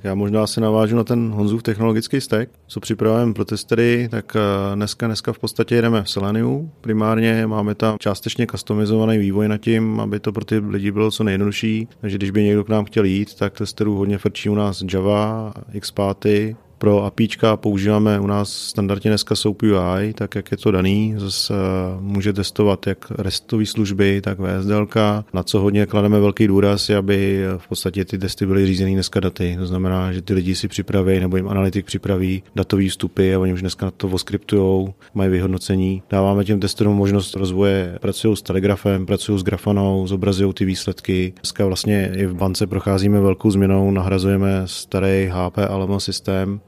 Já 0.07 0.15
možná 0.15 0.47
se 0.47 0.61
navážu 0.61 0.97
na 0.97 1.05
ten 1.05 1.31
Honzův 1.31 1.63
technologický 1.63 2.21
stack. 2.21 2.51
Co 2.67 2.81
připravujeme 2.81 3.35
pro 3.35 3.45
testery, 3.45 4.09
tak 4.11 4.37
eh, 4.37 4.77
dneska, 4.77 5.07
dneska 5.07 5.33
v 5.33 5.39
podstatě 5.39 5.75
jedeme 5.75 6.03
v 6.03 6.11
Selenium. 6.11 6.71
Primárně 6.81 7.47
máme 7.47 7.75
tam 7.75 7.97
částečně 7.99 8.47
customizovaný 8.47 9.19
vývoj 9.19 9.49
nad 9.49 9.59
tím, 9.59 10.01
aby 10.01 10.21
to 10.21 10.33
pro 10.33 10.45
ty 10.45 10.59
lidi 10.59 10.91
bylo 10.91 11.11
co 11.11 11.25
nejjednodušší. 11.25 11.89
Takže 12.01 12.19
když 12.19 12.31
by 12.31 12.45
někdo 12.45 12.65
k 12.65 12.69
nám 12.69 12.85
chtěl 12.85 13.05
jít, 13.05 13.35
tak 13.35 13.59
testerů 13.59 13.97
hodně 13.97 14.19
frčí 14.19 14.49
u 14.49 14.55
nás 14.55 14.85
Java, 14.93 15.53
Xpaty, 15.81 16.57
Pro 16.79 17.05
APIčka 17.05 17.57
používáme 17.57 18.21
u 18.21 18.27
nás 18.27 18.53
standardně 18.53 19.11
dneska 19.11 19.35
SOAP 19.35 19.63
UI, 19.63 20.15
tak 20.15 20.35
jak 20.35 20.51
je 20.51 20.57
to 20.57 20.71
daný. 20.71 21.15
Zase 21.17 21.55
eh, 21.55 21.57
může 22.01 22.33
testovat 22.33 22.87
jak 22.87 23.11
RESTové 23.11 23.67
služby, 23.67 24.21
tak 24.21 24.39
VSDL. 24.39 24.89
Na 25.35 25.43
co 25.43 25.61
hodně 25.61 25.87
klademe 25.87 26.21
velký 26.21 26.47
důraz, 26.47 26.89
je, 26.89 26.97
aby 26.97 27.45
v 27.57 27.69
podstatě 27.69 28.05
ty 28.05 28.19
testy 28.19 28.47
byly 28.47 28.67
řízený 28.67 28.95
dneska 28.95 29.21
daty. 29.21 29.57
To 29.59 29.67
znamená, 29.67 30.13
že 30.13 30.23
ty 30.23 30.35
lidi 30.35 30.55
si 30.55 30.69
připraví 30.69 31.21
nebo 31.21 31.37
jim 31.37 31.49
analytik 31.49 31.87
připraví 31.87 32.43
datové 32.55 32.89
vstupy 32.89 33.35
a 33.35 33.39
oni 33.39 33.53
už 33.53 33.61
dneska 33.61 33.87
na 33.87 33.91
to 33.91 34.09
oskriptujou, 34.09 34.95
mají 35.15 35.31
vyhodnocení. 35.31 36.03
Dáváme 36.11 36.45
těm 36.45 36.61
testerům 36.61 36.97
možnost 36.97 37.37
rozvoje, 37.37 37.99
pracují 38.01 38.37
s 38.37 38.43
telegrafem, 38.43 39.07
pracují 39.07 39.39
s 39.39 39.43
grafanou, 39.43 40.07
zobrazují 40.07 40.53
ty 40.53 40.65
výsledky. 40.65 41.33
Dneska 41.37 41.67
vlastně 41.67 42.13
i 42.17 42.27
v 42.27 42.35
bance 42.35 42.67
procházíme 42.67 43.21
velkou 43.21 43.51
změnou, 43.51 43.91
nahrazujeme 43.91 44.63
starý 44.65 45.31
HP 45.33 45.59
Alamo 45.59 46.01
systém 46.01 46.61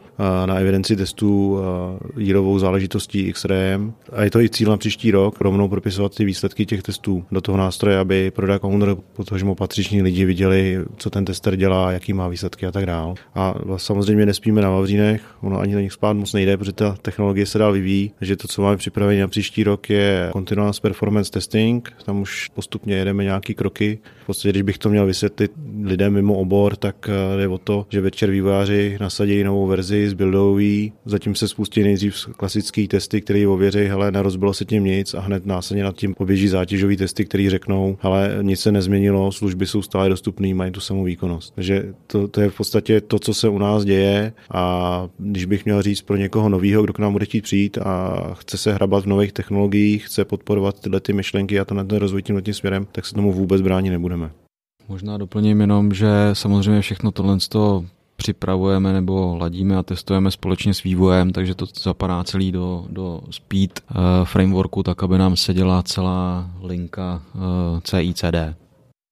na 0.46 0.54
evidenci 0.54 0.96
testů 0.96 1.59
jírovou 2.16 2.59
záležitostí 2.59 3.20
X-rayem. 3.20 3.92
A 4.12 4.22
je 4.22 4.31
to 4.31 4.40
i 4.40 4.48
cíl 4.48 4.70
na 4.70 4.76
příští 4.76 5.11
rok, 5.11 5.40
rovnou 5.40 5.68
propisovat 5.68 6.14
ty 6.14 6.24
výsledky 6.24 6.66
těch 6.66 6.83
testů 6.83 7.24
do 7.33 7.40
toho 7.40 7.59
nástroje, 7.59 7.98
aby 7.98 8.31
product 8.31 8.64
owner, 8.64 8.96
protože 9.12 9.44
mu 9.44 9.54
patřiční 9.54 10.02
lidi 10.02 10.24
viděli, 10.24 10.78
co 10.96 11.11
ten 11.11 11.24
tester 11.24 11.57
dělá, 11.57 11.92
jaký 11.92 12.12
má 12.12 12.28
výsledky 12.28 12.66
a 12.66 12.72
tak 12.72 12.87
dále. 12.87 13.14
A 13.35 13.54
samozřejmě 13.76 14.26
nespíme 14.26 14.62
na 14.62 14.70
Vavřínech, 14.70 15.22
ono 15.40 15.61
ani 15.61 15.74
na 15.74 15.81
nich 15.81 15.92
spát 15.92 16.12
moc 16.12 16.33
nejde, 16.33 16.57
protože 16.57 16.72
ta 16.72 16.96
technologie 17.02 17.46
se 17.46 17.59
dál 17.59 17.72
vyvíjí, 17.72 18.11
takže 18.18 18.37
to, 18.37 18.48
co 18.48 18.62
máme 18.62 18.76
připravené 18.76 19.20
na 19.20 19.28
příští 19.28 19.64
rok, 19.64 19.90
je 19.90 20.31
Continuous 20.33 20.81
Performance 20.81 21.31
Testing, 21.31 21.92
tam 22.04 22.20
už 22.20 22.48
postupně 22.54 22.94
jedeme 22.94 23.24
nějaký 23.24 23.54
kroky. 23.54 23.98
V 24.22 24.26
podstatě, 24.26 24.48
když 24.48 24.62
bych 24.62 24.78
to 24.78 24.88
měl 24.88 25.07
vysvětlit 25.07 25.52
lidem 25.83 26.12
mimo 26.12 26.35
obor, 26.35 26.76
tak 26.76 27.09
eh, 27.09 27.37
jde 27.38 27.48
o 27.48 27.59
to, 27.59 27.87
že 27.88 28.00
večer 28.00 28.31
výváři 28.31 28.96
nasadí 29.00 29.44
novou 29.44 29.66
verzi, 29.66 30.08
zbuildoují, 30.09 30.92
zatím 31.05 31.35
se 31.35 31.49
spustí 31.49 31.83
nejdřív 31.83 32.14
klasický 32.37 32.88
testy, 32.88 33.21
které 33.21 33.49
ověří, 33.49 33.79
hele, 33.79 34.11
nerozbilo 34.11 34.55
se 34.55 34.64
tím 34.64 34.85
nic 34.85 35.14
a 35.14 35.21
hned 35.21 35.47
následně 35.47 35.85
nad 35.85 35.97
tím 35.97 36.14
poběží 36.14 36.49
zátěžový 36.49 36.97
testy, 36.97 37.25
které 37.25 37.51
řeknou, 37.51 37.99
ale 38.03 38.38
nic 38.42 38.61
se 38.61 38.73
nezměnilo, 38.73 39.33
služby 39.33 39.66
jsou 39.66 39.83
stále 39.83 40.09
dostupné, 40.09 40.55
mají 40.55 40.73
tu 40.73 40.81
samou 40.81 41.05
výkonnost. 41.05 41.55
Takže 41.55 41.94
to, 42.07 42.29
to, 42.29 42.40
je 42.40 42.51
v 42.51 42.57
podstatě 42.57 43.01
to, 43.01 43.18
co 43.18 43.35
se 43.35 43.49
u 43.49 43.59
nás 43.59 43.85
děje 43.85 44.33
a 44.51 45.09
když 45.18 45.44
bych 45.44 45.64
měl 45.64 45.83
říct 45.83 46.03
pro 46.03 46.16
někoho 46.16 46.49
nového, 46.49 46.83
kdo 46.83 46.92
k 46.92 46.99
nám 46.99 47.12
bude 47.12 47.25
chtít 47.25 47.40
přijít 47.40 47.79
a 47.79 48.21
chce 48.35 48.59
se 48.59 48.73
hrabat 48.73 49.05
v 49.05 49.09
nových 49.09 49.33
technologiích, 49.33 50.07
chce 50.07 50.25
podporovat 50.25 50.81
tyhle 50.81 51.01
ty 51.01 51.12
myšlenky 51.12 51.61
a 51.61 51.64
to 51.64 51.75
na 51.75 51.85
ten 51.85 51.99
rozvoj 51.99 52.23
tím 52.23 52.42
směrem, 52.53 52.87
tak 52.92 53.07
se 53.07 53.14
tomu 53.14 53.33
vůbec 53.33 53.62
bránit 53.62 53.90
nebudeme. 53.90 54.31
Možná 54.88 55.18
doplním 55.18 55.61
jenom, 55.61 55.92
že 55.92 56.09
samozřejmě 56.33 56.81
všechno 56.81 57.12
tohle 57.12 57.40
připravujeme 58.22 58.92
nebo 58.92 59.37
ladíme 59.37 59.76
a 59.76 59.83
testujeme 59.83 60.31
společně 60.31 60.74
s 60.74 60.83
vývojem, 60.83 61.31
takže 61.31 61.54
to 61.54 61.66
zapadá 61.83 62.24
celý 62.24 62.52
do, 62.52 62.87
do 62.90 63.20
speed 63.31 63.81
uh, 63.90 63.96
frameworku, 64.24 64.83
tak 64.83 65.02
aby 65.02 65.18
nám 65.18 65.37
seděla 65.37 65.83
celá 65.83 66.50
linka 66.62 67.22
uh, 67.35 67.40
CICD. 67.81 68.35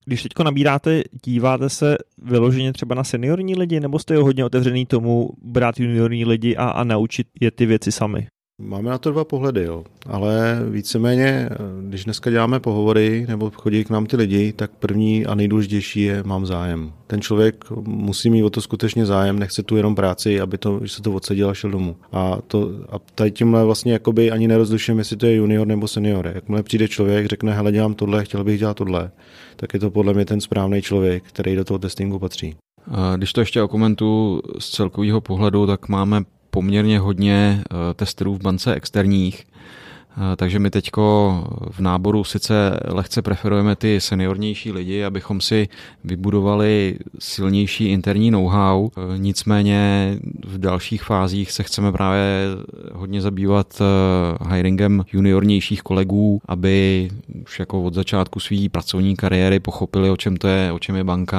Když 0.04 0.22
teď 0.22 0.32
nabíráte, 0.44 1.02
díváte 1.24 1.68
se 1.68 1.96
vyloženě 2.22 2.72
třeba 2.72 2.94
na 2.94 3.04
seniorní 3.04 3.54
lidi, 3.54 3.80
nebo 3.80 3.98
jste 3.98 4.16
hodně 4.16 4.44
otevřený 4.44 4.86
tomu 4.86 5.30
brát 5.42 5.80
juniorní 5.80 6.24
lidi 6.24 6.56
a, 6.56 6.68
a 6.68 6.84
naučit 6.84 7.26
je 7.40 7.50
ty 7.50 7.66
věci 7.66 7.92
sami? 7.92 8.26
Máme 8.62 8.90
na 8.90 8.98
to 8.98 9.10
dva 9.10 9.24
pohledy, 9.24 9.62
jo. 9.62 9.84
ale 10.06 10.60
víceméně, 10.70 11.48
když 11.88 12.04
dneska 12.04 12.30
děláme 12.30 12.60
pohovory 12.60 13.26
nebo 13.28 13.50
chodí 13.50 13.84
k 13.84 13.90
nám 13.90 14.06
ty 14.06 14.16
lidi, 14.16 14.52
tak 14.52 14.70
první 14.70 15.26
a 15.26 15.34
nejdůležitější 15.34 16.00
je 16.00 16.22
mám 16.22 16.46
zájem. 16.46 16.92
Ten 17.06 17.20
člověk 17.20 17.64
musí 17.86 18.30
mít 18.30 18.42
o 18.42 18.50
to 18.50 18.60
skutečně 18.60 19.06
zájem, 19.06 19.38
nechce 19.38 19.62
tu 19.62 19.76
jenom 19.76 19.94
práci, 19.94 20.40
aby 20.40 20.58
to, 20.58 20.80
že 20.82 20.88
se 20.88 21.02
to 21.02 21.12
odsedil 21.12 21.50
a 21.50 21.54
šel 21.54 21.70
domů. 21.70 21.96
A, 22.12 22.38
to, 22.46 22.70
a 22.88 22.98
tady 23.14 23.30
tímhle 23.30 23.64
vlastně 23.64 23.92
jakoby 23.92 24.30
ani 24.30 24.48
nerozlišujeme, 24.48 25.00
jestli 25.00 25.16
to 25.16 25.26
je 25.26 25.34
junior 25.34 25.66
nebo 25.66 25.88
senior. 25.88 26.32
Jakmile 26.34 26.62
přijde 26.62 26.88
člověk, 26.88 27.26
řekne, 27.26 27.52
hele, 27.52 27.72
dělám 27.72 27.94
tohle, 27.94 28.24
chtěl 28.24 28.44
bych 28.44 28.58
dělat 28.58 28.76
tohle, 28.76 29.10
tak 29.56 29.74
je 29.74 29.80
to 29.80 29.90
podle 29.90 30.14
mě 30.14 30.24
ten 30.24 30.40
správný 30.40 30.82
člověk, 30.82 31.24
který 31.24 31.56
do 31.56 31.64
toho 31.64 31.78
testingu 31.78 32.18
patří. 32.18 32.56
Když 33.16 33.32
to 33.32 33.40
ještě 33.40 33.62
okomentu 33.62 34.40
z 34.58 34.70
celkového 34.70 35.20
pohledu, 35.20 35.66
tak 35.66 35.88
máme 35.88 36.22
poměrně 36.56 36.98
hodně 36.98 37.62
eh, 37.62 37.94
testerů 37.94 38.34
v 38.34 38.42
bance 38.42 38.74
externích, 38.74 39.46
takže 40.37 40.59
my 40.59 40.70
teď 40.70 40.90
v 41.70 41.81
náboru 41.81 42.24
sice 42.24 42.81
lehce 42.85 43.22
preferujeme 43.22 43.76
ty 43.76 44.00
seniornější 44.00 44.72
lidi, 44.72 45.05
abychom 45.05 45.40
si 45.40 45.68
vybudovali 46.05 46.98
silnější 47.18 47.85
interní 47.85 48.31
know-how, 48.31 48.88
eh, 48.96 49.18
nicméně 49.18 50.12
v 50.46 50.59
dalších 50.59 51.02
fázích 51.02 51.52
se 51.52 51.62
chceme 51.62 51.92
právě 51.92 52.46
hodně 52.94 53.20
zabývat 53.20 53.81
eh, 53.81 54.55
hiringem 54.55 55.05
juniornějších 55.12 55.83
kolegů, 55.83 56.40
aby 56.48 57.09
už 57.42 57.59
jako 57.59 57.83
od 57.83 57.94
začátku 57.94 58.40
své 58.40 58.68
pracovní 58.68 59.16
kariéry 59.16 59.61
pochopili, 59.61 60.11
o 60.11 60.16
čem 60.16 60.37
to 60.37 60.48
je, 60.48 60.72
o 60.72 60.79
čem 60.79 60.96
je 60.96 61.05
banka 61.05 61.38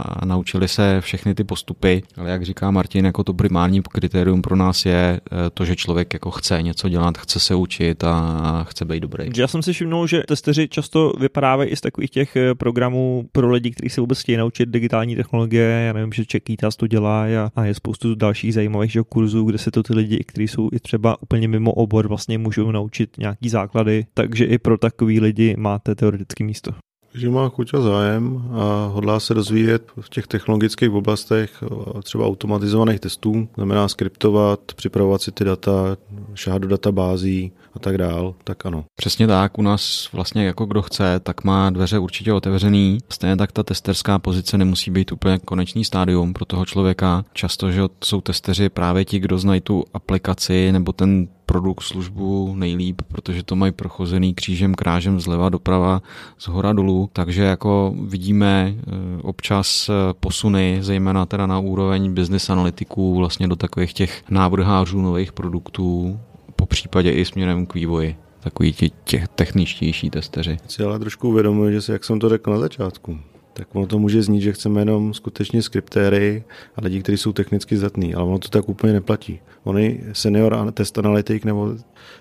a 0.00 0.24
naučili 0.24 0.68
se 0.68 1.00
všechny 1.00 1.34
ty 1.34 1.44
postupy. 1.44 2.02
Ale 2.16 2.30
jak 2.30 2.42
říká 2.42 2.70
Martin, 2.70 3.04
jako 3.04 3.24
to 3.24 3.34
primární 3.34 3.82
kritérium 3.82 4.42
pro 4.42 4.56
nás 4.56 4.86
je 4.86 5.20
to, 5.54 5.64
že 5.64 5.76
člověk 5.76 6.12
jako 6.12 6.30
chce 6.30 6.62
něco 6.62 6.88
dělat, 6.88 7.18
chce 7.18 7.40
se 7.40 7.54
učit 7.54 8.04
a 8.08 8.64
chce 8.64 8.84
být 8.84 9.00
dobrý. 9.00 9.30
Já 9.36 9.46
jsem 9.46 9.62
si 9.62 9.72
všimnul, 9.72 10.06
že 10.06 10.22
testeři 10.28 10.68
často 10.68 11.12
vypadávají 11.20 11.70
i 11.70 11.76
z 11.76 11.80
takových 11.80 12.10
těch 12.10 12.36
eh, 12.36 12.54
programů 12.54 13.28
pro 13.32 13.50
lidi, 13.50 13.70
kteří 13.70 13.90
se 13.90 14.00
vůbec 14.00 14.20
chtějí 14.20 14.38
naučit 14.38 14.68
digitální 14.68 15.16
technologie. 15.16 15.68
Já 15.86 15.92
nevím, 15.92 16.12
že 16.12 16.26
Čekýtas 16.26 16.76
to 16.76 16.86
dělá 16.86 17.24
a, 17.24 17.50
a 17.56 17.64
je 17.64 17.74
spoustu 17.74 18.14
dalších 18.14 18.54
zajímavých 18.54 18.92
že, 18.92 19.02
kurzů, 19.08 19.44
kde 19.44 19.58
se 19.58 19.70
to 19.70 19.82
ty 19.82 19.94
lidi, 19.94 20.24
kteří 20.26 20.48
jsou 20.48 20.68
i 20.72 20.80
třeba 20.80 21.22
úplně 21.22 21.48
mimo 21.48 21.72
obor, 21.72 22.08
vlastně 22.08 22.38
můžou 22.38 22.70
naučit 22.70 23.18
nějaký 23.18 23.48
základy. 23.48 24.06
Takže 24.14 24.44
i 24.44 24.58
pro 24.58 24.78
takový 24.78 25.20
lidi 25.20 25.54
máte 25.58 25.94
teoretické 25.94 26.44
místo 26.44 26.87
že 27.18 27.30
má 27.30 27.48
chuť 27.48 27.74
a 27.74 27.80
zájem 27.80 28.50
a 28.52 28.90
hodlá 28.92 29.20
se 29.20 29.34
rozvíjet 29.34 29.82
v 30.00 30.08
těch 30.08 30.26
technologických 30.26 30.90
oblastech 30.90 31.64
třeba 32.02 32.26
automatizovaných 32.26 33.00
testů, 33.00 33.48
znamená 33.54 33.88
skriptovat, 33.88 34.60
připravovat 34.76 35.22
si 35.22 35.32
ty 35.32 35.44
data, 35.44 35.96
šáhat 36.34 36.62
do 36.62 36.68
databází 36.68 37.52
a 37.74 37.78
tak 37.78 37.98
dál, 37.98 38.34
tak 38.44 38.66
ano. 38.66 38.84
Přesně 38.96 39.26
tak, 39.26 39.58
u 39.58 39.62
nás 39.62 40.08
vlastně 40.12 40.46
jako 40.46 40.66
kdo 40.66 40.82
chce, 40.82 41.20
tak 41.20 41.44
má 41.44 41.70
dveře 41.70 41.98
určitě 41.98 42.32
otevřený. 42.32 42.98
Stejně 43.08 43.36
tak 43.36 43.52
ta 43.52 43.62
testerská 43.62 44.18
pozice 44.18 44.58
nemusí 44.58 44.90
být 44.90 45.12
úplně 45.12 45.38
konečný 45.38 45.84
stádium 45.84 46.32
pro 46.32 46.44
toho 46.44 46.66
člověka. 46.66 47.24
Často, 47.32 47.70
že 47.70 47.82
jsou 48.04 48.20
testeři 48.20 48.68
právě 48.68 49.04
ti, 49.04 49.18
kdo 49.18 49.38
znají 49.38 49.60
tu 49.60 49.84
aplikaci 49.94 50.72
nebo 50.72 50.92
ten 50.92 51.28
produkt, 51.48 51.82
službu 51.82 52.54
nejlíp, 52.56 53.02
protože 53.08 53.42
to 53.42 53.56
mají 53.56 53.72
prochozený 53.72 54.34
křížem, 54.34 54.74
krážem 54.74 55.20
zleva 55.20 55.48
doprava, 55.48 56.02
z 56.38 56.48
hora 56.48 56.72
dolů, 56.72 57.10
takže 57.12 57.42
jako 57.42 57.94
vidíme 58.04 58.74
eh, 58.76 58.82
občas 59.22 59.88
eh, 59.88 59.92
posuny, 60.20 60.78
zejména 60.80 61.26
teda 61.26 61.46
na 61.46 61.58
úroveň 61.58 62.14
business 62.14 62.50
analytiků, 62.50 63.16
vlastně 63.16 63.48
do 63.48 63.56
takových 63.56 63.92
těch 63.92 64.24
návrhářů 64.30 65.00
nových 65.00 65.32
produktů, 65.32 66.20
po 66.56 66.66
případě 66.66 67.10
i 67.10 67.24
směrem 67.24 67.66
k 67.66 67.74
vývoji 67.74 68.16
takový 68.40 68.74
těch 69.04 69.28
techničtější 69.28 70.10
testeři. 70.10 70.56
Si 70.68 70.82
ale 70.82 70.98
trošku 70.98 71.28
uvědomuji, 71.28 71.72
že 71.72 71.82
se, 71.82 71.92
jak 71.92 72.04
jsem 72.04 72.20
to 72.20 72.28
řekl 72.28 72.50
na 72.50 72.58
začátku, 72.58 73.18
tak 73.58 73.74
ono 73.74 73.86
to 73.86 73.98
může 73.98 74.22
znít, 74.22 74.40
že 74.40 74.52
chceme 74.52 74.80
jenom 74.80 75.14
skutečně 75.14 75.62
skriptéry 75.62 76.44
a 76.76 76.80
lidi, 76.80 77.02
kteří 77.02 77.18
jsou 77.18 77.32
technicky 77.32 77.76
zdatní, 77.76 78.14
ale 78.14 78.24
ono 78.24 78.38
to 78.38 78.48
tak 78.48 78.68
úplně 78.68 78.92
neplatí. 78.92 79.40
Oni 79.64 80.00
senior 80.12 80.72
test 80.72 80.98
analytik 80.98 81.44
nebo, 81.44 81.74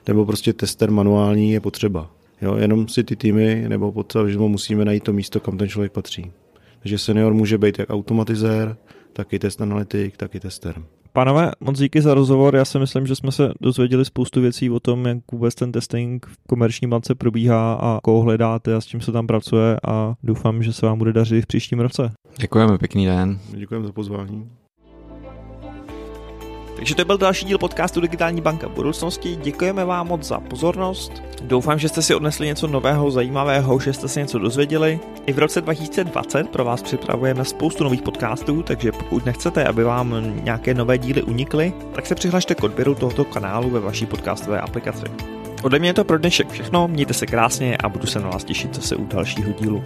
nebo 0.08 0.26
prostě 0.26 0.54
tester 0.54 0.92
manuální 0.92 1.52
je 1.52 1.60
potřeba. 1.60 2.12
Jo, 2.42 2.56
jenom 2.56 2.88
si 2.88 3.04
ty 3.04 3.16
týmy 3.16 3.66
nebo 3.68 3.92
potřeba, 3.92 4.28
že 4.28 4.38
musíme 4.38 4.86
najít 4.86 5.04
to 5.04 5.14
místo, 5.14 5.40
kam 5.40 5.58
ten 5.58 5.68
člověk 5.68 5.92
patří. 5.92 6.32
Takže 6.80 6.98
senior 6.98 7.34
může 7.34 7.58
být 7.58 7.80
jak 7.80 7.90
automatizér, 7.90 8.78
tak 9.14 9.34
i 9.34 9.40
test 9.40 9.62
analytik, 9.62 10.18
tak 10.18 10.36
i 10.36 10.40
tester. 10.40 10.76
Pánové, 11.18 11.52
moc 11.60 11.80
díky 11.80 12.02
za 12.02 12.14
rozhovor. 12.14 12.56
Já 12.56 12.66
si 12.66 12.80
myslím, 12.80 13.08
že 13.08 13.16
jsme 13.16 13.32
se 13.32 13.54
dozvěděli 13.62 14.06
spoustu 14.06 14.42
věcí 14.42 14.70
o 14.70 14.80
tom, 14.80 15.06
jak 15.06 15.18
vůbec 15.32 15.56
ten 15.56 15.72
testing 15.72 16.26
v 16.26 16.38
komerční 16.50 16.88
bance 16.88 17.16
probíhá 17.16 17.74
a 17.74 18.00
koho 18.04 18.22
hledáte 18.22 18.76
a 18.76 18.82
s 18.82 18.86
čím 18.86 19.02
se 19.02 19.12
tam 19.12 19.28
pracuje 19.28 19.78
a 19.88 20.16
doufám, 20.24 20.64
že 20.64 20.74
se 20.74 20.86
vám 20.86 20.98
bude 20.98 21.14
dařit 21.14 21.42
v 21.42 21.48
příštím 21.48 21.80
roce. 21.80 22.12
Děkujeme, 22.40 22.78
pěkný 22.78 23.06
den. 23.06 23.40
Děkujeme 23.52 23.88
za 23.88 23.94
pozvání. 23.94 24.50
Takže 26.78 26.96
to 26.96 27.06
byl 27.06 27.18
další 27.18 27.46
díl 27.46 27.58
podcastu 27.58 28.02
Digitální 28.02 28.42
banka 28.42 28.70
budoucnosti. 28.70 29.36
Děkujeme 29.36 29.86
vám 29.86 30.08
moc 30.08 30.24
za 30.24 30.40
pozornost. 30.40 31.24
Doufám, 31.42 31.80
že 31.80 31.90
jste 31.90 32.02
si 32.02 32.16
odnesli 32.16 32.48
něco 32.48 32.68
nového, 32.68 33.12
zajímavého, 33.12 33.80
že 33.80 33.94
jste 33.94 34.08
se 34.08 34.20
něco 34.20 34.40
dozvěděli. 34.40 35.00
I 35.26 35.34
v 35.34 35.40
roce 35.40 35.62
2020 35.62 36.50
pro 36.50 36.66
vás 36.66 36.82
připravujeme 36.82 37.46
spoustu 37.46 37.84
nových 37.84 38.02
podcastů, 38.02 38.64
takže 38.64 38.92
pokud 38.92 39.26
nechcete, 39.26 39.66
aby 39.66 39.84
vám 39.84 40.34
nějaké 40.44 40.74
nové 40.74 40.98
díly 40.98 41.24
unikly, 41.24 41.74
tak 41.92 42.06
se 42.06 42.16
přihlašte 42.16 42.56
k 42.56 42.64
odběru 42.64 42.96
tohoto 42.96 43.26
kanálu 43.26 43.70
ve 43.70 43.80
vaší 43.80 44.06
podcastové 44.06 44.62
aplikaci. 44.62 45.06
Ode 45.64 45.80
mě 45.80 45.90
je 45.90 45.94
to 45.94 46.04
pro 46.04 46.18
dnešek 46.18 46.50
všechno, 46.50 46.88
mějte 46.88 47.14
se 47.14 47.26
krásně 47.26 47.78
a 47.78 47.90
budu 47.90 48.08
se 48.08 48.20
na 48.20 48.30
vás 48.30 48.44
těšit 48.44 48.76
zase 48.76 48.96
u 48.96 49.06
dalšího 49.06 49.52
dílu. 49.52 49.84